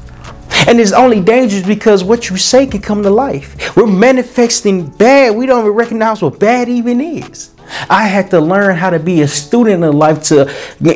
And 0.68 0.80
it's 0.80 0.92
only 0.92 1.22
dangerous 1.22 1.66
because 1.66 2.04
what 2.04 2.30
you 2.30 2.38
say 2.38 2.66
can 2.66 2.82
come 2.82 3.04
to 3.04 3.10
life. 3.10 3.76
We're 3.76 3.86
manifesting 3.86 4.88
bad. 4.88 5.36
We 5.36 5.46
don't 5.46 5.60
even 5.60 5.74
recognize 5.74 6.22
what 6.22 6.40
bad 6.40 6.70
even 6.70 7.02
is. 7.02 7.52
I 7.90 8.08
had 8.08 8.30
to 8.32 8.40
learn 8.40 8.76
how 8.76 8.90
to 8.90 9.00
be 9.00 9.22
a 9.22 9.28
student 9.28 9.84
in 9.84 9.94
life 9.94 10.24
to, 10.26 10.46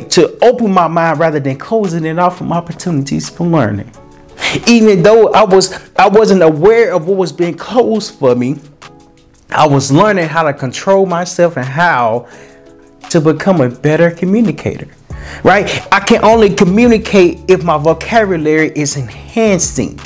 to 0.09 0.37
open 0.43 0.71
my 0.71 0.87
mind 0.87 1.19
rather 1.19 1.39
than 1.39 1.57
closing 1.57 2.05
it 2.05 2.19
off 2.19 2.37
from 2.37 2.51
opportunities 2.51 3.29
for 3.29 3.45
learning. 3.45 3.91
Even 4.67 5.03
though 5.03 5.31
I 5.33 5.43
was 5.43 5.73
I 5.95 6.07
wasn't 6.07 6.41
aware 6.41 6.93
of 6.93 7.07
what 7.07 7.17
was 7.17 7.31
being 7.31 7.55
closed 7.55 8.15
for 8.15 8.35
me, 8.35 8.57
I 9.51 9.67
was 9.67 9.91
learning 9.91 10.27
how 10.27 10.43
to 10.43 10.53
control 10.53 11.05
myself 11.05 11.57
and 11.57 11.65
how 11.65 12.27
to 13.09 13.19
become 13.19 13.61
a 13.61 13.69
better 13.69 14.09
communicator 14.11 14.87
right? 15.43 15.87
I 15.91 15.99
can 15.99 16.23
only 16.23 16.53
communicate 16.53 17.39
if 17.47 17.63
my 17.63 17.77
vocabulary 17.77 18.71
is 18.75 18.97
enhancing. 18.97 19.99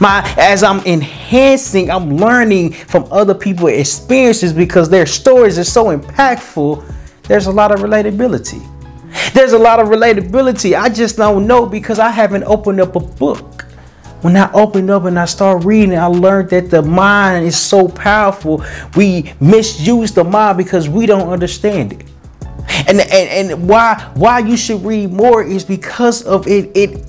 My 0.00 0.22
as 0.38 0.62
I'm 0.62 0.80
enhancing, 0.80 1.90
I'm 1.90 2.16
learning 2.16 2.72
from 2.72 3.06
other 3.10 3.34
people's 3.34 3.72
experiences 3.72 4.52
because 4.52 4.88
their 4.88 5.06
stories 5.06 5.58
are 5.58 5.64
so 5.64 5.96
impactful 5.96 6.84
there's 7.30 7.46
a 7.46 7.52
lot 7.52 7.70
of 7.70 7.78
relatability. 7.78 8.60
There's 9.34 9.52
a 9.52 9.58
lot 9.58 9.78
of 9.78 9.86
relatability. 9.86 10.76
I 10.76 10.88
just 10.88 11.16
don't 11.16 11.46
know 11.46 11.64
because 11.64 12.00
I 12.00 12.10
haven't 12.10 12.42
opened 12.42 12.80
up 12.80 12.96
a 12.96 12.98
book. 12.98 13.66
When 14.22 14.36
I 14.36 14.50
opened 14.52 14.90
up 14.90 15.04
and 15.04 15.16
I 15.16 15.26
started 15.26 15.64
reading, 15.64 15.96
I 15.96 16.06
learned 16.06 16.50
that 16.50 16.70
the 16.70 16.82
mind 16.82 17.46
is 17.46 17.56
so 17.56 17.86
powerful. 17.86 18.64
We 18.96 19.32
misuse 19.38 20.10
the 20.10 20.24
mind 20.24 20.58
because 20.58 20.88
we 20.88 21.06
don't 21.06 21.28
understand 21.28 21.92
it. 21.92 22.09
And, 22.88 23.00
and, 23.00 23.50
and 23.50 23.68
why 23.68 24.10
why 24.14 24.40
you 24.40 24.56
should 24.56 24.84
read 24.84 25.12
more 25.12 25.42
is 25.42 25.64
because 25.64 26.22
of 26.22 26.46
it 26.46 26.70
it 26.76 27.04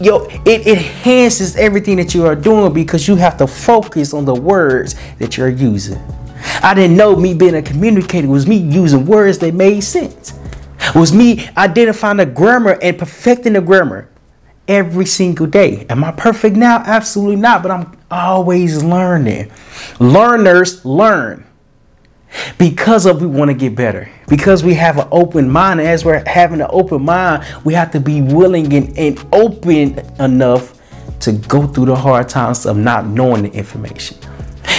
yo 0.00 0.26
it 0.44 0.66
enhances 0.66 1.56
everything 1.56 1.96
that 1.96 2.14
you 2.14 2.26
are 2.26 2.36
doing 2.36 2.72
because 2.72 3.06
you 3.06 3.16
have 3.16 3.36
to 3.38 3.46
focus 3.46 4.12
on 4.12 4.24
the 4.24 4.34
words 4.34 4.96
that 5.18 5.36
you're 5.36 5.48
using. 5.48 6.00
I 6.62 6.74
didn't 6.74 6.96
know 6.96 7.16
me 7.16 7.34
being 7.34 7.54
a 7.54 7.62
communicator 7.62 8.28
was 8.28 8.46
me 8.46 8.56
using 8.56 9.06
words 9.06 9.38
that 9.38 9.54
made 9.54 9.80
sense. 9.80 10.34
Was 10.94 11.12
me 11.12 11.48
identifying 11.56 12.18
the 12.18 12.26
grammar 12.26 12.78
and 12.82 12.98
perfecting 12.98 13.54
the 13.54 13.60
grammar 13.60 14.08
every 14.68 15.06
single 15.06 15.46
day. 15.46 15.86
Am 15.88 16.04
I 16.04 16.12
perfect 16.12 16.56
now? 16.56 16.82
Absolutely 16.84 17.36
not, 17.36 17.62
but 17.62 17.70
I'm 17.70 17.98
always 18.10 18.82
learning. 18.82 19.50
Learners 19.98 20.84
learn 20.84 21.44
because 22.58 23.06
of 23.06 23.20
we 23.20 23.26
want 23.26 23.50
to 23.50 23.54
get 23.54 23.74
better. 23.74 24.10
Because 24.28 24.64
we 24.64 24.74
have 24.74 24.98
an 24.98 25.08
open 25.10 25.48
mind 25.48 25.80
as 25.80 26.04
we're 26.04 26.22
having 26.26 26.60
an 26.60 26.68
open 26.70 27.04
mind 27.04 27.44
we 27.64 27.74
have 27.74 27.90
to 27.92 28.00
be 28.00 28.22
willing 28.22 28.72
and, 28.72 28.96
and 28.98 29.26
open 29.32 29.98
enough 30.20 30.78
to 31.20 31.32
go 31.32 31.66
through 31.66 31.86
the 31.86 31.96
hard 31.96 32.28
times 32.28 32.66
of 32.66 32.76
not 32.76 33.06
knowing 33.06 33.42
the 33.42 33.52
information. 33.52 34.18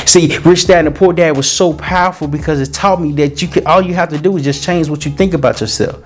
See 0.06 0.38
rich 0.40 0.68
dad 0.68 0.86
and 0.86 0.96
poor 0.96 1.14
dad 1.14 1.36
was 1.36 1.50
so 1.50 1.74
powerful 1.74 2.28
because 2.28 2.60
it 2.60 2.74
taught 2.74 3.02
me 3.02 3.12
that 3.14 3.42
you 3.42 3.48
can 3.48 3.66
all 3.68 3.82
you 3.82 3.94
have 3.94 4.10
to 4.10 4.18
do 4.18 4.36
is 4.38 4.44
just 4.44 4.64
change 4.64 4.90
what 4.90 5.06
you 5.06 5.12
think 5.12 5.34
about 5.34 5.62
yourself. 5.62 6.04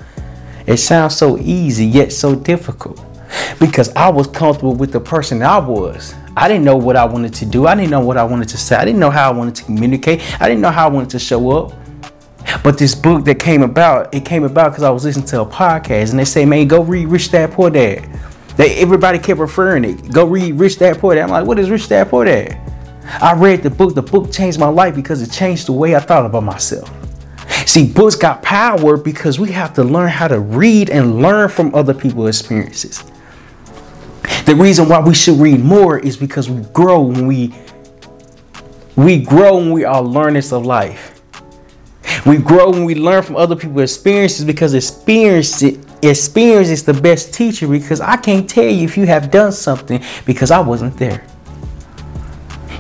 It 0.66 0.78
sounds 0.78 1.16
so 1.16 1.38
easy 1.38 1.86
yet 1.86 2.12
so 2.12 2.36
difficult 2.36 3.09
because 3.60 3.90
I 3.96 4.10
was 4.10 4.28
comfortable 4.28 4.76
with 4.76 4.92
the 4.92 5.00
person 5.00 5.42
I 5.44 5.58
was. 5.58 6.16
I 6.36 6.48
didn't 6.48 6.64
know 6.64 6.78
what 6.78 6.96
I 6.96 7.06
wanted 7.06 7.34
to 7.36 7.46
do. 7.46 7.68
I 7.68 7.76
didn't 7.76 7.92
know 7.92 8.00
what 8.00 8.18
I 8.18 8.24
wanted 8.24 8.50
to 8.50 8.58
say. 8.58 8.76
I 8.76 8.86
didn't 8.86 9.00
know 9.00 9.10
how 9.10 9.32
I 9.32 9.34
wanted 9.36 9.56
to 9.56 9.64
communicate. 9.64 10.22
I 10.42 10.48
didn't 10.48 10.62
know 10.62 10.72
how 10.72 10.88
I 10.88 10.92
wanted 10.92 11.10
to 11.12 11.20
show 11.20 11.52
up. 11.52 11.74
But 12.64 12.78
this 12.78 12.96
book 12.96 13.26
that 13.26 13.40
came 13.40 13.62
about, 13.62 14.14
it 14.14 14.26
came 14.26 14.44
about 14.44 14.72
because 14.72 14.84
I 14.84 14.90
was 14.90 15.04
listening 15.04 15.26
to 15.28 15.42
a 15.42 15.46
podcast 15.46 16.12
and 16.12 16.20
they 16.20 16.26
say, 16.26 16.46
man, 16.46 16.68
go 16.68 16.82
read 16.82 17.08
Rich 17.08 17.32
Dad 17.32 17.52
Poor 17.52 17.70
Dad. 17.70 18.08
They 18.56 18.76
everybody 18.78 19.20
kept 19.20 19.40
referring 19.40 19.86
it. 19.86 20.12
Go 20.12 20.26
read 20.26 20.56
Rich 20.56 20.80
Dad 20.80 20.98
Poor 21.00 21.16
Dad. 21.16 21.24
I'm 21.24 21.30
like, 21.30 21.46
what 21.46 21.60
is 21.60 21.70
Rich 21.70 21.90
Dad 21.90 22.10
Poor 22.10 22.26
Dad? 22.26 22.60
I 23.22 23.34
read 23.34 23.64
the 23.64 23.70
book. 23.70 23.96
The 23.96 24.02
book 24.02 24.32
changed 24.32 24.60
my 24.60 24.68
life 24.68 24.96
because 24.96 25.22
it 25.22 25.32
changed 25.32 25.68
the 25.68 25.74
way 25.74 25.96
I 25.96 26.00
thought 26.00 26.26
about 26.26 26.44
myself. 26.44 26.90
See, 27.66 27.92
books 27.92 28.16
got 28.16 28.42
power 28.42 28.98
because 28.98 29.40
we 29.40 29.52
have 29.52 29.74
to 29.76 29.84
learn 29.84 30.10
how 30.10 30.28
to 30.28 30.40
read 30.40 30.90
and 30.90 31.22
learn 31.22 31.50
from 31.50 31.74
other 31.76 31.94
people's 31.94 32.30
experiences. 32.30 33.04
The 34.50 34.56
reason 34.56 34.90
why 34.90 35.00
we 35.00 35.14
should 35.14 35.40
read 35.40 35.60
more 35.60 36.00
is 36.00 36.18
because 36.18 36.50
we 36.50 36.64
grow 36.74 37.02
when 37.02 37.28
we 37.28 37.54
we 38.96 39.22
grow 39.22 39.58
when 39.58 39.70
we 39.70 39.86
are 39.86 40.02
learners 40.02 40.52
of 40.52 40.66
life. 40.66 41.22
We 42.26 42.38
grow 42.38 42.72
when 42.72 42.84
we 42.84 42.96
learn 42.96 43.22
from 43.22 43.36
other 43.36 43.56
people's 43.56 43.92
experiences 43.92 44.44
because 44.46 44.74
experience 44.74 45.62
experience 46.02 46.70
is 46.70 46.84
the 46.84 46.96
best 46.96 47.32
teacher 47.32 47.68
because 47.68 48.02
I 48.02 48.18
can't 48.18 48.50
tell 48.50 48.64
you 48.64 48.86
if 48.86 48.98
you 48.98 49.06
have 49.06 49.30
done 49.30 49.52
something 49.52 50.02
because 50.26 50.50
I 50.50 50.60
wasn't 50.62 50.98
there. 50.98 51.24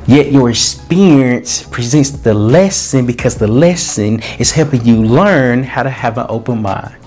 Yet 0.07 0.31
your 0.31 0.49
experience 0.49 1.61
presents 1.61 2.09
the 2.09 2.33
lesson 2.33 3.05
because 3.05 3.35
the 3.35 3.45
lesson 3.45 4.21
is 4.39 4.49
helping 4.49 4.83
you 4.83 5.03
learn 5.03 5.61
how 5.61 5.83
to 5.83 5.91
have 5.91 6.17
an 6.17 6.25
open 6.29 6.63
mind. 6.63 6.98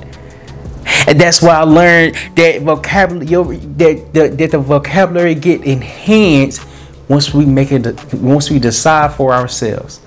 And 1.06 1.20
that's 1.20 1.42
why 1.42 1.54
I 1.54 1.62
learned 1.62 2.14
that 2.36 2.62
vocabulary 2.62 3.56
that, 3.56 4.14
that, 4.14 4.38
that 4.38 4.50
the 4.50 4.58
vocabulary 4.58 5.34
get 5.34 5.62
enhanced 5.64 6.66
once 7.08 7.34
we 7.34 7.44
make 7.44 7.72
it 7.72 8.14
once 8.14 8.50
we 8.50 8.58
decide 8.58 9.12
for 9.14 9.32
ourselves. 9.32 10.00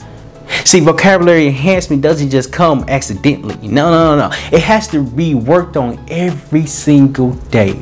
See, 0.63 0.79
vocabulary 0.79 1.47
enhancement 1.47 2.01
doesn't 2.01 2.29
just 2.29 2.51
come 2.51 2.85
accidentally. 2.87 3.55
No, 3.67 3.89
no, 3.91 4.15
no, 4.15 4.29
no. 4.29 4.35
It 4.51 4.61
has 4.61 4.87
to 4.89 5.03
be 5.03 5.33
worked 5.35 5.75
on 5.75 6.03
every 6.09 6.65
single 6.65 7.31
day. 7.33 7.81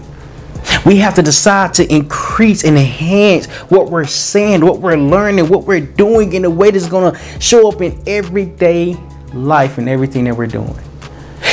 We 0.85 0.97
have 0.97 1.13
to 1.15 1.21
decide 1.21 1.73
to 1.75 1.93
increase 1.93 2.63
and 2.63 2.77
enhance 2.77 3.47
what 3.69 3.89
we're 3.89 4.05
saying, 4.05 4.65
what 4.65 4.79
we're 4.79 4.97
learning, 4.97 5.49
what 5.49 5.65
we're 5.65 5.81
doing 5.81 6.33
in 6.33 6.45
a 6.45 6.49
way 6.49 6.71
that's 6.71 6.87
going 6.87 7.13
to 7.13 7.19
show 7.39 7.69
up 7.69 7.81
in 7.81 8.01
everyday 8.07 8.95
life 9.33 9.77
and 9.77 9.89
everything 9.89 10.23
that 10.25 10.35
we're 10.35 10.47
doing. 10.47 10.75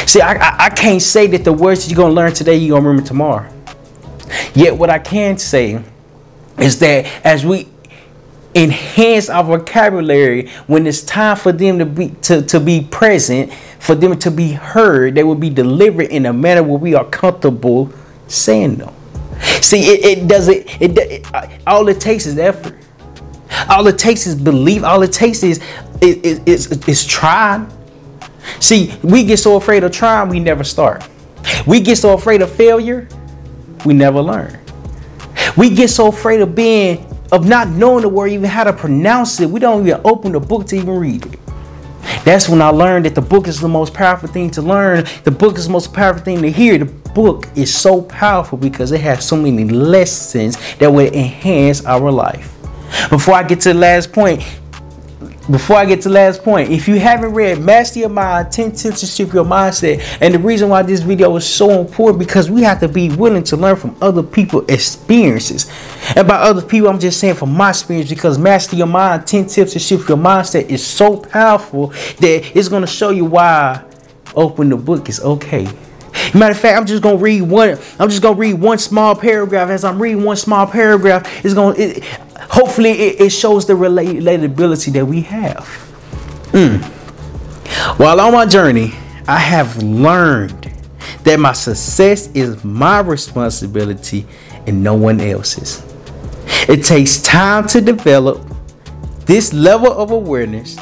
See, 0.07 0.21
I, 0.21 0.33
I, 0.35 0.57
I 0.67 0.71
can't 0.71 1.03
say 1.03 1.27
that 1.29 1.45
the 1.45 1.53
words 1.53 1.85
that 1.85 1.91
you're 1.91 1.97
going 1.97 2.11
to 2.11 2.15
learn 2.15 2.33
today, 2.33 2.57
you're 2.57 2.71
going 2.71 2.83
to 2.83 2.89
remember 2.89 3.09
tomorrow. 3.09 3.53
Yet, 4.55 4.77
what 4.77 4.91
I 4.91 4.99
can 4.99 5.39
say 5.39 5.83
is 6.59 6.79
that 6.81 7.07
as 7.25 7.45
we 7.45 7.69
enhance 8.55 9.31
our 9.31 9.45
vocabulary 9.45 10.49
when 10.67 10.87
it's 10.87 11.03
time 11.03 11.37
for 11.37 11.53
them 11.53 11.79
to 11.79 11.87
be 11.87 12.09
to, 12.21 12.43
to 12.43 12.59
be 12.59 12.87
present 12.91 13.53
for 13.79 13.95
them 13.95 14.19
to 14.19 14.29
be 14.29 14.51
heard 14.53 15.15
they 15.15 15.23
will 15.23 15.37
be 15.37 15.51
delivered 15.51 16.09
in 16.11 16.27
a 16.27 16.33
manner 16.33 16.61
where 16.61 16.79
we 16.79 16.95
are 16.95 17.05
comfortable 17.05 17.93
saying 18.27 18.75
them. 18.77 18.93
See 19.41 19.83
it, 19.83 20.19
it 20.19 20.29
doesn't 20.29 20.83
it, 20.83 20.99
it, 20.99 21.27
all 21.67 21.89
it 21.89 22.01
takes 22.01 22.27
is 22.27 22.39
effort. 22.39 22.77
All 23.69 23.87
it 23.87 23.99
takes 23.99 24.27
is 24.27 24.35
belief. 24.35 24.83
All 24.83 25.03
it 25.03 25.13
takes 25.13 25.43
is 25.43 25.61
is 26.01 26.17
is, 26.47 26.67
is, 26.67 26.89
is 26.89 27.07
trying 27.07 27.71
See, 28.59 28.95
we 29.03 29.25
get 29.25 29.39
so 29.39 29.57
afraid 29.57 29.85
of 29.85 29.93
trying, 29.93 30.29
we 30.29 30.41
never 30.41 30.65
start. 30.65 31.07
We 31.67 31.81
get 31.81 31.97
so 31.97 32.15
afraid 32.15 32.43
of 32.43 32.51
failure, 32.51 33.09
we 33.85 33.95
never 33.95 34.21
learn. 34.21 34.59
We 35.57 35.71
get 35.71 35.91
so 35.91 36.09
afraid 36.09 36.41
of 36.41 36.55
being, 36.55 37.07
of 37.33 37.47
not 37.47 37.69
knowing 37.69 38.03
the 38.03 38.09
word, 38.09 38.29
even 38.29 38.49
how 38.49 38.65
to 38.65 38.73
pronounce 38.73 39.41
it, 39.41 39.49
we 39.49 39.61
don't 39.61 39.87
even 39.87 40.01
open 40.05 40.33
the 40.33 40.41
book 40.41 40.67
to 40.69 40.77
even 40.77 40.97
read 40.97 41.27
it. 41.27 41.41
That's 42.25 42.49
when 42.49 42.61
I 42.61 42.69
learned 42.69 43.07
that 43.07 43.15
the 43.15 43.23
book 43.23 43.49
is 43.49 43.61
the 43.61 43.69
most 43.69 43.95
powerful 43.95 44.29
thing 44.29 44.51
to 44.53 44.63
learn. 44.63 45.05
The 45.25 45.31
book 45.31 45.57
is 45.57 45.67
the 45.67 45.73
most 45.73 45.93
powerful 45.95 46.23
thing 46.23 46.43
to 46.43 46.51
hear. 46.51 46.77
The 46.79 46.85
book 46.85 47.49
is 47.57 47.73
so 47.73 48.03
powerful 48.03 48.59
because 48.59 48.93
it 48.93 49.01
has 49.01 49.27
so 49.27 49.37
many 49.37 49.65
lessons 49.65 50.57
that 50.77 50.91
will 50.93 51.13
enhance 51.13 51.85
our 51.87 52.11
life. 52.11 52.57
Before 53.09 53.35
I 53.35 53.43
get 53.43 53.61
to 53.61 53.73
the 53.73 53.79
last 53.79 54.13
point, 54.13 54.43
before 55.51 55.77
I 55.77 55.85
get 55.85 56.01
to 56.03 56.09
last 56.09 56.43
point, 56.43 56.71
if 56.71 56.87
you 56.87 56.99
haven't 56.99 57.33
read 57.33 57.61
Master 57.61 58.01
Your 58.01 58.09
Mind 58.09 58.53
10 58.53 58.73
Tips 58.73 59.01
to 59.01 59.07
Shift 59.07 59.35
Your 59.35 59.45
Mindset, 59.45 60.19
and 60.21 60.35
the 60.35 60.39
reason 60.39 60.69
why 60.69 60.83
this 60.83 61.01
video 61.01 61.35
is 61.37 61.47
so 61.47 61.81
important 61.81 62.19
because 62.19 62.51
we 62.51 62.63
have 62.63 62.81
to 62.81 62.89
be 62.89 63.11
willing 63.11 63.43
to 63.45 63.57
learn 63.57 63.77
from 63.77 63.97
other 64.01 64.23
people's 64.23 64.69
experiences. 64.69 65.71
And 66.17 66.27
by 66.29 66.37
other 66.37 66.63
people, 66.63 66.89
I'm 66.89 67.01
just 67.01 67.19
saying 67.21 67.35
from 67.35 67.53
my 67.53 67.71
experience 67.71 68.11
because 68.11 68.39
Master 68.39 68.77
Your 68.77 68.87
Mind 68.87 69.27
10 69.27 69.47
Tips 69.47 69.73
to 69.73 69.79
Shift 69.79 70.09
Your 70.09 70.19
Mindset 70.19 70.69
is 70.69 70.87
so 70.87 71.17
powerful 71.17 71.89
that 71.89 72.53
it's 72.55 72.69
going 72.69 72.83
to 72.83 72.89
show 72.89 73.11
you 73.11 73.25
why 73.25 73.85
open 74.35 74.69
the 74.69 74.77
book 74.77 75.09
is 75.09 75.21
okay. 75.21 75.69
Matter 76.35 76.53
of 76.53 76.61
fact, 76.61 76.79
I'm 76.79 76.87
just 76.87 77.03
gonna 77.03 77.17
read 77.17 77.43
one. 77.43 77.79
I'm 77.99 78.09
just 78.09 78.23
gonna 78.23 78.37
read 78.37 78.55
one 78.55 78.79
small 78.79 79.15
paragraph. 79.15 79.69
As 79.69 79.85
I'm 79.85 80.01
reading 80.01 80.23
one 80.23 80.37
small 80.37 80.67
paragraph, 80.67 81.45
it's 81.45 81.55
gonna. 81.55 81.75
Hopefully 82.51 82.91
it, 82.91 83.21
it 83.21 83.31
shows 83.31 83.67
the 83.67 83.73
relatability 83.73 84.93
that 84.93 85.07
we 85.07 85.23
have. 85.23 85.65
Mm. 86.53 86.83
While 87.99 88.21
on 88.21 88.33
my 88.33 88.45
journey, 88.45 88.93
I 89.29 89.39
have 89.39 89.81
learned 89.83 90.73
that 91.23 91.39
my 91.39 91.53
success 91.53 92.29
is 92.35 92.65
my 92.65 93.01
responsibility 93.01 94.27
and 94.67 94.83
no 94.83 94.95
one 94.95 95.21
else's. 95.21 95.85
It 96.69 96.85
takes 96.85 97.23
time 97.23 97.67
to 97.69 97.81
develop 97.81 98.45
this 99.27 99.53
level 99.53 99.93
of 99.93 100.11
awareness. 100.11 100.77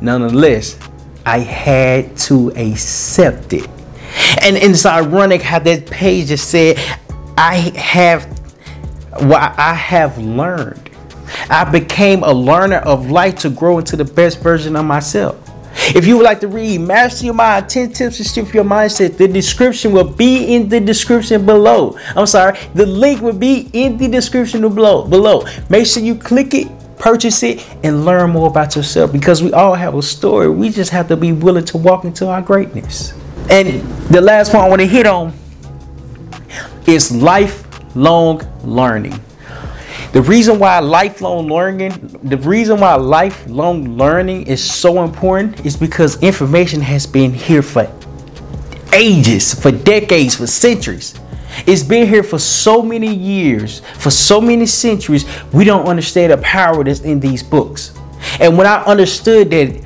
Nonetheless, 0.00 0.76
I 1.24 1.38
had 1.38 2.16
to 2.18 2.50
accept 2.56 3.52
it. 3.52 3.68
And, 4.42 4.56
and 4.56 4.72
it's 4.72 4.84
ironic 4.84 5.42
how 5.42 5.60
that 5.60 5.86
page 5.86 6.28
just 6.28 6.50
said, 6.50 6.76
I 7.38 7.56
have 7.76 8.24
what 9.22 9.56
I 9.58 9.74
have 9.74 10.18
learned. 10.18 10.90
I 11.50 11.68
became 11.70 12.22
a 12.22 12.32
learner 12.32 12.78
of 12.78 13.10
life 13.10 13.36
to 13.40 13.50
grow 13.50 13.78
into 13.78 13.96
the 13.96 14.04
best 14.04 14.40
version 14.40 14.76
of 14.76 14.84
myself. 14.84 15.40
If 15.94 16.06
you 16.06 16.16
would 16.16 16.24
like 16.24 16.40
to 16.40 16.48
read 16.48 16.80
Master 16.80 17.26
Your 17.26 17.34
Mind 17.34 17.68
10 17.68 17.92
Tips 17.92 18.16
to 18.18 18.24
Shift 18.24 18.54
Your 18.54 18.64
Mindset, 18.64 19.16
the 19.16 19.28
description 19.28 19.92
will 19.92 20.08
be 20.08 20.54
in 20.54 20.68
the 20.68 20.80
description 20.80 21.44
below. 21.44 21.98
I'm 22.16 22.26
sorry, 22.26 22.58
the 22.74 22.86
link 22.86 23.20
will 23.20 23.34
be 23.34 23.68
in 23.72 23.98
the 23.98 24.08
description 24.08 24.62
below. 24.62 25.06
below. 25.06 25.44
Make 25.68 25.86
sure 25.86 26.02
you 26.02 26.14
click 26.14 26.54
it, 26.54 26.68
purchase 26.98 27.42
it, 27.42 27.66
and 27.82 28.04
learn 28.04 28.30
more 28.30 28.48
about 28.48 28.76
yourself 28.76 29.12
because 29.12 29.42
we 29.42 29.52
all 29.52 29.74
have 29.74 29.94
a 29.94 30.02
story. 30.02 30.48
We 30.48 30.70
just 30.70 30.90
have 30.90 31.08
to 31.08 31.16
be 31.16 31.32
willing 31.32 31.64
to 31.66 31.76
walk 31.76 32.04
into 32.04 32.28
our 32.28 32.40
greatness. 32.40 33.12
And 33.50 33.82
the 34.08 34.20
last 34.20 34.52
point 34.52 34.64
I 34.64 34.68
want 34.68 34.80
to 34.80 34.86
hit 34.86 35.06
on 35.06 35.32
is 36.86 37.12
lifelong 37.12 38.40
learning. 38.62 39.20
The 40.14 40.22
reason 40.22 40.60
why 40.60 40.78
lifelong 40.78 41.48
learning, 41.48 41.90
the 42.22 42.36
reason 42.36 42.78
why 42.78 42.94
lifelong 42.94 43.96
learning 43.98 44.46
is 44.46 44.62
so 44.62 45.02
important 45.02 45.66
is 45.66 45.76
because 45.76 46.22
information 46.22 46.80
has 46.82 47.04
been 47.04 47.34
here 47.34 47.62
for 47.62 47.92
ages, 48.92 49.60
for 49.60 49.72
decades, 49.72 50.36
for 50.36 50.46
centuries. 50.46 51.18
It's 51.66 51.82
been 51.82 52.06
here 52.06 52.22
for 52.22 52.38
so 52.38 52.80
many 52.80 53.12
years, 53.12 53.80
for 53.98 54.10
so 54.12 54.40
many 54.40 54.66
centuries. 54.66 55.26
We 55.52 55.64
don't 55.64 55.88
understand 55.88 56.30
the 56.30 56.38
power 56.38 56.84
that's 56.84 57.00
in 57.00 57.18
these 57.18 57.42
books. 57.42 57.92
And 58.38 58.56
when 58.56 58.68
I 58.68 58.84
understood 58.84 59.50
that 59.50 59.83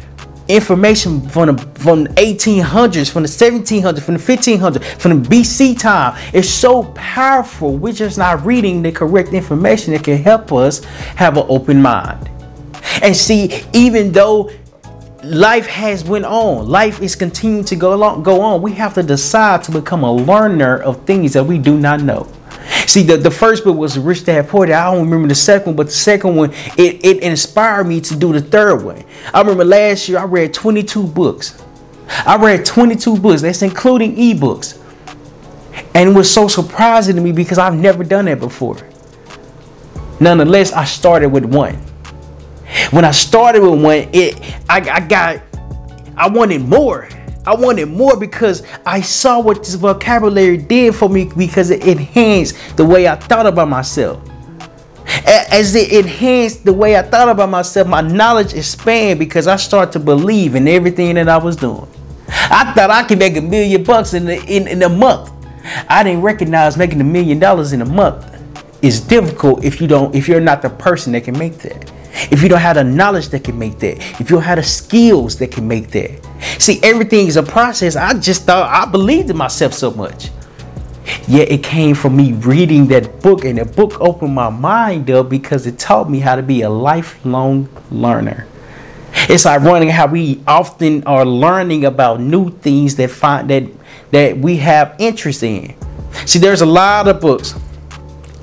information 0.48 1.20
from 1.28 1.54
the 1.54 1.62
from 1.78 2.04
the 2.04 2.10
1800s, 2.10 3.10
from 3.10 3.22
the 3.22 3.28
1700s, 3.28 4.02
from 4.02 4.14
the 4.14 4.20
1500s, 4.20 4.84
from 5.00 5.22
the 5.22 5.28
BC 5.28 5.78
time 5.78 6.18
is 6.32 6.52
so 6.52 6.84
powerful. 6.94 7.76
We're 7.76 7.92
just 7.92 8.18
not 8.18 8.44
reading 8.44 8.82
the 8.82 8.92
correct 8.92 9.32
information 9.32 9.92
that 9.92 10.04
can 10.04 10.18
help 10.18 10.52
us 10.52 10.82
have 11.16 11.36
an 11.36 11.44
open 11.48 11.80
mind. 11.80 12.30
And 13.02 13.14
see, 13.14 13.62
even 13.72 14.12
though 14.12 14.50
life 15.22 15.66
has 15.66 16.04
went 16.04 16.24
on, 16.24 16.68
life 16.68 17.02
is 17.02 17.14
continuing 17.14 17.64
to 17.64 17.76
go 17.76 17.94
along, 17.94 18.22
go 18.22 18.40
on. 18.40 18.62
We 18.62 18.72
have 18.72 18.94
to 18.94 19.02
decide 19.02 19.62
to 19.64 19.72
become 19.72 20.02
a 20.02 20.12
learner 20.12 20.78
of 20.78 21.04
things 21.04 21.32
that 21.34 21.44
we 21.44 21.58
do 21.58 21.78
not 21.78 22.02
know. 22.02 22.26
See, 22.86 23.02
the, 23.02 23.16
the 23.16 23.30
first 23.30 23.64
book 23.64 23.76
was 23.76 23.98
Rich 23.98 24.24
Dad 24.24 24.48
Poor 24.48 24.66
Dad. 24.66 24.86
I 24.86 24.92
don't 24.92 25.04
remember 25.04 25.28
the 25.28 25.34
second 25.34 25.68
one, 25.68 25.76
but 25.76 25.86
the 25.86 25.92
second 25.92 26.36
one, 26.36 26.52
it, 26.76 27.04
it 27.04 27.22
inspired 27.22 27.84
me 27.84 28.00
to 28.02 28.16
do 28.16 28.32
the 28.32 28.40
third 28.40 28.82
one. 28.82 29.04
I 29.32 29.40
remember 29.40 29.64
last 29.64 30.08
year 30.08 30.18
I 30.18 30.24
read 30.24 30.52
22 30.52 31.06
books. 31.06 31.62
I 32.08 32.36
read 32.36 32.64
22 32.64 33.18
books. 33.18 33.42
That's 33.42 33.62
including 33.62 34.16
ebooks. 34.16 34.80
And 35.94 36.10
it 36.10 36.12
was 36.12 36.32
so 36.32 36.48
surprising 36.48 37.16
to 37.16 37.22
me 37.22 37.32
because 37.32 37.58
I've 37.58 37.74
never 37.74 38.04
done 38.04 38.26
that 38.26 38.40
before. 38.40 38.76
Nonetheless, 40.20 40.72
I 40.72 40.84
started 40.84 41.28
with 41.28 41.44
one. 41.44 41.74
When 42.90 43.04
I 43.04 43.12
started 43.12 43.62
with 43.62 43.82
one, 43.82 44.08
it 44.12 44.40
I, 44.68 44.80
I 44.80 45.00
got 45.00 45.40
I 46.16 46.28
wanted 46.28 46.62
more. 46.62 47.08
I 47.48 47.54
wanted 47.54 47.88
more 47.88 48.14
because 48.14 48.62
I 48.84 49.00
saw 49.00 49.40
what 49.40 49.64
this 49.64 49.72
vocabulary 49.72 50.58
did 50.58 50.94
for 50.94 51.08
me 51.08 51.30
because 51.34 51.70
it 51.70 51.82
enhanced 51.82 52.76
the 52.76 52.84
way 52.84 53.08
I 53.08 53.14
thought 53.14 53.46
about 53.46 53.70
myself. 53.70 54.20
As 55.26 55.74
it 55.74 55.90
enhanced 55.90 56.66
the 56.66 56.74
way 56.74 56.98
I 56.98 57.00
thought 57.00 57.30
about 57.30 57.48
myself, 57.48 57.88
my 57.88 58.02
knowledge 58.02 58.52
expanded 58.52 59.18
because 59.18 59.46
I 59.46 59.56
started 59.56 59.92
to 59.92 59.98
believe 59.98 60.56
in 60.56 60.68
everything 60.68 61.14
that 61.14 61.30
I 61.30 61.38
was 61.38 61.56
doing. 61.56 61.88
I 62.28 62.70
thought 62.74 62.90
I 62.90 63.02
could 63.04 63.18
make 63.18 63.38
a 63.38 63.40
million 63.40 63.82
bucks 63.82 64.12
in, 64.12 64.28
in, 64.28 64.68
in 64.68 64.82
a 64.82 64.88
month. 64.90 65.32
I 65.88 66.02
didn't 66.02 66.20
recognize 66.20 66.76
making 66.76 67.00
a 67.00 67.04
million 67.04 67.38
dollars 67.38 67.72
in 67.72 67.80
a 67.80 67.86
month 67.86 68.26
is 68.82 69.00
difficult 69.00 69.64
if 69.64 69.80
you 69.80 69.86
don't 69.86 70.14
if 70.14 70.28
you're 70.28 70.38
not 70.38 70.60
the 70.62 70.70
person 70.70 71.12
that 71.12 71.24
can 71.24 71.36
make 71.36 71.58
that 71.58 71.90
if 72.30 72.42
you 72.42 72.48
don't 72.48 72.60
have 72.60 72.76
the 72.76 72.84
knowledge 72.84 73.28
that 73.28 73.44
can 73.44 73.58
make 73.58 73.78
that, 73.78 73.98
if 74.20 74.30
you 74.30 74.36
don't 74.36 74.42
have 74.42 74.56
the 74.56 74.62
skills 74.62 75.36
that 75.38 75.50
can 75.50 75.66
make 75.66 75.90
that. 75.90 76.20
See, 76.58 76.80
everything 76.82 77.26
is 77.26 77.36
a 77.36 77.42
process. 77.42 77.96
I 77.96 78.14
just 78.14 78.44
thought 78.44 78.68
I 78.68 78.90
believed 78.90 79.30
in 79.30 79.36
myself 79.36 79.72
so 79.72 79.90
much. 79.90 80.30
Yet 81.26 81.50
it 81.50 81.62
came 81.62 81.94
from 81.94 82.16
me 82.16 82.32
reading 82.32 82.86
that 82.88 83.22
book, 83.22 83.44
and 83.44 83.58
the 83.58 83.64
book 83.64 84.00
opened 84.00 84.34
my 84.34 84.50
mind 84.50 85.10
up 85.10 85.28
because 85.28 85.66
it 85.66 85.78
taught 85.78 86.10
me 86.10 86.20
how 86.20 86.36
to 86.36 86.42
be 86.42 86.62
a 86.62 86.70
lifelong 86.70 87.68
learner. 87.90 88.46
It's 89.28 89.46
ironic 89.46 89.90
how 89.90 90.06
we 90.06 90.40
often 90.46 91.02
are 91.04 91.24
learning 91.24 91.84
about 91.84 92.20
new 92.20 92.50
things 92.50 92.96
that 92.96 93.10
find 93.10 93.48
that 93.50 93.64
that 94.10 94.38
we 94.38 94.56
have 94.58 94.94
interest 94.98 95.42
in. 95.42 95.74
See, 96.26 96.38
there's 96.38 96.62
a 96.62 96.66
lot 96.66 97.08
of 97.08 97.20
books 97.20 97.54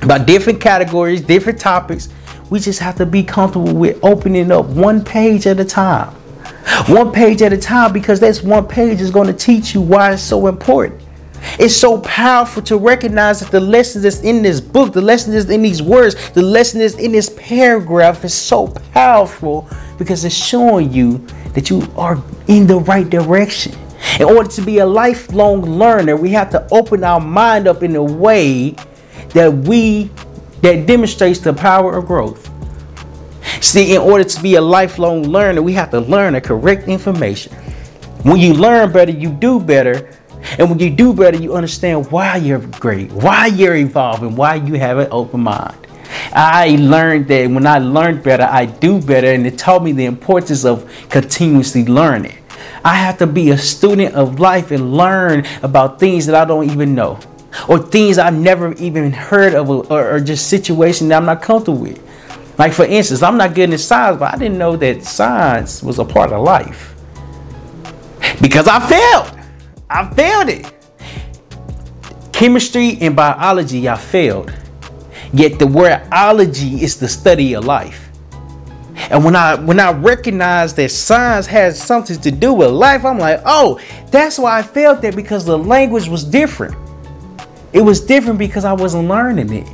about 0.01 0.27
different 0.27 0.61
categories, 0.61 1.21
different 1.21 1.59
topics, 1.59 2.09
we 2.49 2.59
just 2.59 2.79
have 2.79 2.95
to 2.95 3.05
be 3.05 3.23
comfortable 3.23 3.73
with 3.73 3.99
opening 4.03 4.51
up 4.51 4.65
one 4.67 5.03
page 5.03 5.47
at 5.47 5.59
a 5.59 5.65
time. 5.65 6.13
One 6.87 7.11
page 7.11 7.41
at 7.41 7.53
a 7.53 7.57
time 7.57 7.93
because 7.93 8.19
that's 8.19 8.41
one 8.41 8.67
page 8.67 9.01
is 9.01 9.11
going 9.11 9.27
to 9.27 9.33
teach 9.33 9.73
you 9.73 9.81
why 9.81 10.13
it's 10.13 10.21
so 10.21 10.47
important. 10.47 11.01
It's 11.59 11.75
so 11.75 11.99
powerful 12.01 12.61
to 12.63 12.77
recognize 12.77 13.39
that 13.39 13.51
the 13.51 13.59
lesson 13.59 14.01
that's 14.01 14.21
in 14.21 14.41
this 14.41 14.59
book, 14.59 14.93
the 14.93 15.01
lesson 15.01 15.33
that's 15.33 15.49
in 15.49 15.61
these 15.61 15.81
words, 15.81 16.31
the 16.31 16.41
lesson 16.41 16.79
that's 16.79 16.95
in 16.95 17.11
this 17.11 17.29
paragraph 17.37 18.25
is 18.25 18.33
so 18.33 18.67
powerful 18.93 19.69
because 19.97 20.25
it's 20.25 20.35
showing 20.35 20.91
you 20.91 21.19
that 21.53 21.69
you 21.69 21.87
are 21.95 22.21
in 22.47 22.67
the 22.67 22.79
right 22.79 23.09
direction. 23.09 23.73
In 24.19 24.25
order 24.25 24.49
to 24.49 24.61
be 24.61 24.79
a 24.79 24.85
lifelong 24.85 25.61
learner, 25.61 26.15
we 26.15 26.29
have 26.31 26.49
to 26.51 26.67
open 26.71 27.03
our 27.03 27.19
mind 27.19 27.67
up 27.67 27.83
in 27.83 27.95
a 27.95 28.03
way 28.03 28.75
that 29.29 29.51
we 29.51 30.09
that 30.65 30.87
demonstrates 30.87 31.39
the 31.39 31.53
power 31.53 31.95
of 31.95 32.07
growth. 32.07 32.49
See, 33.61 33.93
in 33.93 34.01
order 34.01 34.23
to 34.23 34.41
be 34.41 34.55
a 34.55 34.61
lifelong 34.61 35.21
learner, 35.21 35.61
we 35.61 35.73
have 35.73 35.91
to 35.91 35.99
learn 35.99 36.33
the 36.33 36.41
correct 36.41 36.87
information. 36.87 37.53
When 38.23 38.37
you 38.37 38.55
learn 38.55 38.91
better, 38.91 39.11
you 39.11 39.29
do 39.29 39.59
better. 39.59 40.09
And 40.57 40.67
when 40.67 40.79
you 40.79 40.89
do 40.89 41.13
better, 41.13 41.37
you 41.37 41.53
understand 41.53 42.11
why 42.11 42.37
you're 42.37 42.65
great, 42.79 43.11
why 43.11 43.45
you're 43.45 43.75
evolving, 43.75 44.35
why 44.35 44.55
you 44.55 44.73
have 44.73 44.97
an 44.97 45.07
open 45.11 45.41
mind. 45.41 45.77
I 46.33 46.77
learned 46.79 47.27
that 47.27 47.47
when 47.47 47.67
I 47.67 47.77
learned 47.77 48.23
better, 48.23 48.47
I 48.49 48.65
do 48.65 48.99
better, 48.99 49.27
and 49.27 49.45
it 49.45 49.59
taught 49.59 49.83
me 49.83 49.91
the 49.91 50.05
importance 50.05 50.65
of 50.65 50.91
continuously 51.09 51.85
learning. 51.85 52.37
I 52.83 52.95
have 52.95 53.19
to 53.19 53.27
be 53.27 53.51
a 53.51 53.57
student 53.57 54.15
of 54.15 54.39
life 54.39 54.71
and 54.71 54.97
learn 54.97 55.45
about 55.61 55.99
things 55.99 56.25
that 56.25 56.33
I 56.33 56.43
don't 56.43 56.67
even 56.71 56.95
know 56.95 57.19
or 57.67 57.79
things 57.79 58.17
I've 58.17 58.33
never 58.33 58.73
even 58.73 59.11
heard 59.11 59.53
of 59.53 59.69
or, 59.69 59.85
or 59.91 60.19
just 60.19 60.47
situations 60.47 61.09
that 61.09 61.17
I'm 61.17 61.25
not 61.25 61.41
comfortable 61.41 61.79
with. 61.79 62.01
Like 62.57 62.73
for 62.73 62.85
instance, 62.85 63.21
I'm 63.21 63.37
not 63.37 63.53
good 63.53 63.73
at 63.73 63.79
science, 63.79 64.19
but 64.19 64.33
I 64.33 64.37
didn't 64.37 64.57
know 64.57 64.75
that 64.77 65.03
science 65.03 65.83
was 65.83 65.99
a 65.99 66.05
part 66.05 66.31
of 66.31 66.41
life. 66.41 66.95
Because 68.41 68.67
I 68.67 68.79
failed. 68.87 69.39
I 69.89 70.13
failed 70.13 70.49
it. 70.49 70.71
Chemistry 72.31 72.97
and 73.01 73.15
biology, 73.15 73.87
I 73.87 73.97
failed. 73.97 74.53
Yet 75.33 75.59
the 75.59 75.67
word 75.67 76.01
ology 76.11 76.83
is 76.83 76.97
the 76.99 77.07
study 77.07 77.55
of 77.55 77.65
life. 77.65 78.09
And 79.09 79.23
when 79.23 79.35
I 79.35 79.55
when 79.55 79.79
I 79.79 79.91
recognized 79.91 80.77
that 80.77 80.89
science 80.89 81.45
has 81.47 81.81
something 81.81 82.19
to 82.21 82.31
do 82.31 82.53
with 82.53 82.71
life, 82.71 83.05
I'm 83.05 83.19
like, 83.19 83.41
oh, 83.45 83.79
that's 84.09 84.39
why 84.39 84.59
I 84.59 84.63
failed 84.63 85.01
that 85.01 85.15
because 85.15 85.45
the 85.45 85.57
language 85.57 86.07
was 86.07 86.23
different. 86.23 86.75
It 87.75 87.81
was 87.81 87.99
different 87.99 88.39
because 88.39 88.63
I 88.63 88.71
wasn't 88.71 89.09
learning 89.09 89.51
it. 89.51 89.67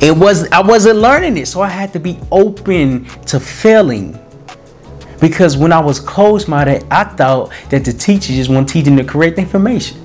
It 0.00 0.16
was 0.16 0.50
I 0.50 0.62
wasn't 0.62 0.98
learning 0.98 1.36
it, 1.36 1.46
so 1.46 1.60
I 1.60 1.68
had 1.68 1.92
to 1.92 2.00
be 2.00 2.18
open 2.32 3.04
to 3.26 3.38
failing. 3.38 4.18
Because 5.20 5.58
when 5.58 5.74
I 5.74 5.78
was 5.80 6.00
closed-minded, 6.00 6.86
I 6.90 7.04
thought 7.04 7.52
that 7.68 7.84
the 7.84 7.92
teacher 7.92 8.32
just 8.32 8.48
wasn't 8.48 8.70
teaching 8.70 8.96
the 8.96 9.04
correct 9.04 9.36
information. 9.36 10.02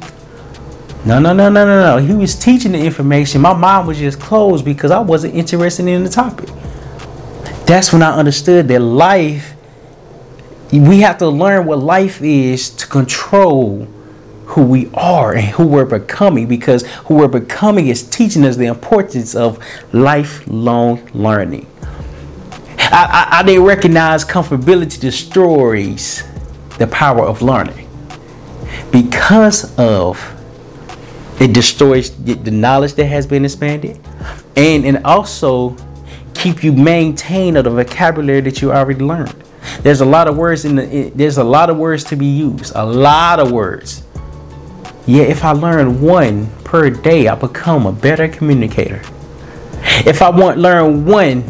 No, 1.06 1.18
no, 1.20 1.32
no, 1.32 1.48
no, 1.50 1.66
no, 1.66 1.98
no. 1.98 2.06
He 2.06 2.14
was 2.14 2.36
teaching 2.36 2.74
the 2.74 2.80
information. 2.80 3.40
My 3.40 3.54
mind 3.54 3.88
was 3.88 3.98
just 3.98 4.20
closed 4.20 4.66
because 4.66 4.92
I 4.92 5.00
wasn't 5.00 5.36
interested 5.36 5.88
in 5.88 6.04
the 6.04 6.10
topic. 6.10 6.50
That's 7.66 7.94
when 7.94 8.04
I 8.04 8.12
understood 8.18 8.68
that 8.68 8.82
life, 8.82 9.54
we 10.74 11.00
have 11.02 11.20
to 11.20 11.30
learn 11.30 11.66
what 11.66 11.80
life 11.80 12.22
is 12.22 12.70
to 12.72 12.88
control 12.88 13.88
who 14.54 14.64
we 14.64 14.88
are 14.94 15.34
and 15.34 15.48
who 15.48 15.66
we're 15.66 15.84
becoming 15.84 16.48
because 16.48 16.86
who 17.06 17.16
we're 17.16 17.28
becoming 17.28 17.88
is 17.88 18.04
teaching 18.04 18.46
us 18.46 18.56
the 18.56 18.68
importance 18.68 19.34
of 19.34 19.58
lifelong 19.94 21.04
learning. 21.16 21.66
I, 22.78 23.28
I, 23.32 23.40
I 23.40 23.44
didn't 23.44 23.64
recognize 23.64 24.24
comfortability 24.24 25.00
destroys 25.00 26.24
the 26.78 26.86
power 26.86 27.26
of 27.26 27.42
learning. 27.42 27.90
Because 28.92 29.76
of 29.80 30.22
it 31.40 31.52
destroys 31.52 32.12
the 32.24 32.52
knowledge 32.52 32.94
that 32.94 33.06
has 33.06 33.26
been 33.26 33.46
expanded 33.46 34.00
and 34.56 34.86
and 34.86 35.04
also 35.04 35.76
keep 36.36 36.64
you 36.64 36.72
maintained 36.72 37.58
of 37.58 37.64
the 37.64 37.72
vocabulary 37.72 38.42
that 38.42 38.62
you 38.62 38.72
already 38.72 39.00
learned. 39.00 39.34
There's 39.82 40.02
a 40.02 40.06
lot 40.06 40.28
of 40.28 40.38
words 40.38 40.64
in 40.64 40.76
the 40.76 41.10
there's 41.16 41.40
a 41.40 41.44
lot 41.44 41.72
of 41.72 41.78
words 41.78 42.04
to 42.06 42.16
be 42.16 42.28
used 42.28 42.72
a 42.76 42.86
lot 42.86 43.40
of 43.40 43.52
words 43.52 44.04
Yet, 45.06 45.30
if 45.30 45.44
I 45.44 45.52
learn 45.52 46.02
one 46.02 46.48
per 46.64 46.90
day, 46.90 47.28
I 47.28 47.36
become 47.36 47.86
a 47.86 47.92
better 47.92 48.28
communicator. 48.28 49.02
If 50.06 50.22
I 50.22 50.30
want 50.30 50.60
learn 50.60 51.06
one 51.06 51.44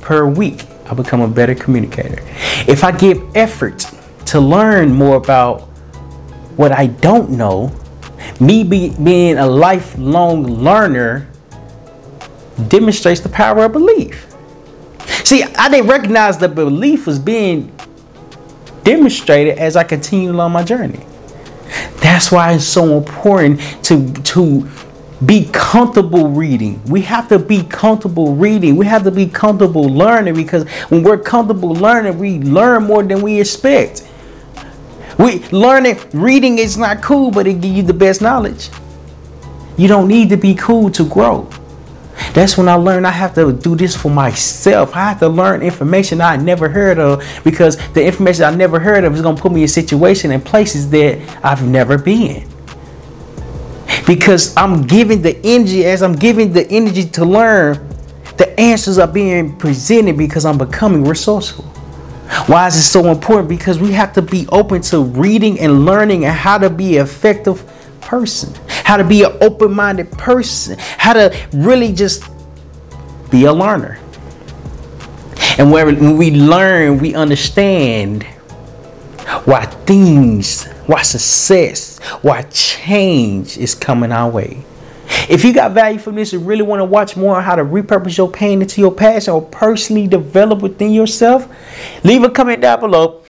per 0.00 0.26
week, 0.26 0.64
I 0.88 0.94
become 0.94 1.20
a 1.20 1.28
better 1.28 1.54
communicator. 1.54 2.22
If 2.68 2.84
I 2.84 2.92
give 2.92 3.20
effort 3.34 3.84
to 4.26 4.40
learn 4.40 4.92
more 4.92 5.16
about 5.16 5.62
what 6.56 6.70
I 6.70 6.86
don't 6.86 7.30
know, 7.30 7.72
me 8.40 8.62
be, 8.62 8.90
being 9.02 9.38
a 9.38 9.46
lifelong 9.46 10.44
learner 10.44 11.28
demonstrates 12.68 13.20
the 13.20 13.28
power 13.28 13.64
of 13.64 13.72
belief. 13.72 14.26
See, 15.24 15.42
I 15.42 15.68
didn't 15.68 15.88
recognize 15.88 16.38
the 16.38 16.48
belief 16.48 17.06
was 17.06 17.18
being 17.18 17.76
demonstrated 18.84 19.58
as 19.58 19.76
I 19.76 19.82
continued 19.82 20.34
along 20.36 20.52
my 20.52 20.62
journey. 20.62 21.04
That's 22.00 22.30
why 22.30 22.52
it's 22.54 22.64
so 22.64 22.96
important 22.96 23.60
to 23.84 24.12
to 24.12 24.68
be 25.24 25.48
comfortable 25.52 26.28
reading. 26.28 26.82
We 26.84 27.00
have 27.02 27.28
to 27.28 27.38
be 27.38 27.62
comfortable 27.62 28.34
reading. 28.34 28.76
We 28.76 28.86
have 28.86 29.02
to 29.04 29.10
be 29.10 29.26
comfortable 29.26 29.84
learning 29.84 30.34
because 30.34 30.68
when 30.88 31.02
we're 31.02 31.18
comfortable 31.18 31.74
learning, 31.74 32.18
we 32.18 32.38
learn 32.38 32.84
more 32.84 33.02
than 33.02 33.22
we 33.22 33.40
expect. 33.40 34.06
We 35.18 35.42
learning 35.48 35.98
reading 36.12 36.58
is 36.58 36.76
not 36.76 37.02
cool, 37.02 37.30
but 37.30 37.46
it 37.46 37.60
give 37.60 37.74
you 37.74 37.82
the 37.82 37.94
best 37.94 38.20
knowledge. 38.20 38.68
You 39.78 39.88
don't 39.88 40.08
need 40.08 40.28
to 40.30 40.36
be 40.36 40.54
cool 40.54 40.90
to 40.90 41.08
grow. 41.08 41.48
That's 42.32 42.56
when 42.56 42.68
I 42.68 42.74
learned 42.74 43.06
I 43.06 43.10
have 43.10 43.34
to 43.34 43.52
do 43.52 43.76
this 43.76 43.96
for 43.96 44.10
myself. 44.10 44.94
I 44.94 45.10
have 45.10 45.18
to 45.20 45.28
learn 45.28 45.62
information 45.62 46.20
I 46.20 46.36
never 46.36 46.68
heard 46.68 46.98
of 46.98 47.24
because 47.44 47.76
the 47.92 48.04
information 48.04 48.44
I 48.44 48.54
never 48.54 48.78
heard 48.78 49.04
of 49.04 49.14
is 49.14 49.22
going 49.22 49.36
to 49.36 49.42
put 49.42 49.52
me 49.52 49.62
in 49.62 49.68
situations 49.68 50.32
and 50.32 50.44
places 50.44 50.90
that 50.90 51.18
I've 51.44 51.66
never 51.66 51.98
been. 51.98 52.48
Because 54.06 54.56
I'm 54.56 54.82
giving 54.82 55.22
the 55.22 55.36
energy, 55.44 55.84
as 55.84 56.02
I'm 56.02 56.14
giving 56.14 56.52
the 56.52 56.68
energy 56.70 57.04
to 57.10 57.24
learn, 57.24 57.88
the 58.36 58.58
answers 58.60 58.98
are 58.98 59.08
being 59.08 59.56
presented 59.56 60.16
because 60.16 60.44
I'm 60.44 60.58
becoming 60.58 61.04
resourceful. 61.04 61.64
Why 62.46 62.66
is 62.66 62.76
it 62.76 62.82
so 62.82 63.10
important? 63.10 63.48
Because 63.48 63.78
we 63.78 63.92
have 63.92 64.12
to 64.14 64.22
be 64.22 64.46
open 64.48 64.82
to 64.82 65.00
reading 65.02 65.58
and 65.60 65.84
learning 65.84 66.24
and 66.24 66.34
how 66.34 66.58
to 66.58 66.68
be 66.68 66.98
an 66.98 67.04
effective 67.04 67.64
person, 68.00 68.52
how 68.86 68.96
to 68.96 69.02
be 69.02 69.24
an 69.24 69.36
open 69.40 69.74
minded 69.74 70.08
person, 70.12 70.76
how 70.78 71.12
to 71.12 71.36
really 71.52 71.92
just 71.92 72.22
be 73.32 73.44
a 73.46 73.52
learner. 73.52 73.98
And 75.58 75.72
when 75.72 76.16
we 76.16 76.30
learn, 76.30 76.98
we 76.98 77.12
understand 77.12 78.22
why 79.44 79.66
things, 79.66 80.66
why 80.86 81.02
success, 81.02 81.98
why 82.22 82.42
change 82.42 83.58
is 83.58 83.74
coming 83.74 84.12
our 84.12 84.30
way. 84.30 84.64
If 85.28 85.44
you 85.44 85.52
got 85.52 85.72
value 85.72 85.98
from 85.98 86.14
this 86.14 86.32
and 86.32 86.46
really 86.46 86.62
want 86.62 86.78
to 86.78 86.84
watch 86.84 87.16
more 87.16 87.38
on 87.38 87.42
how 87.42 87.56
to 87.56 87.64
repurpose 87.64 88.16
your 88.16 88.30
pain 88.30 88.62
into 88.62 88.80
your 88.80 88.92
passion 88.92 89.34
or 89.34 89.42
personally 89.42 90.06
develop 90.06 90.62
within 90.62 90.92
yourself, 90.92 91.48
leave 92.04 92.22
a 92.22 92.30
comment 92.30 92.60
down 92.60 92.78
below. 92.78 93.25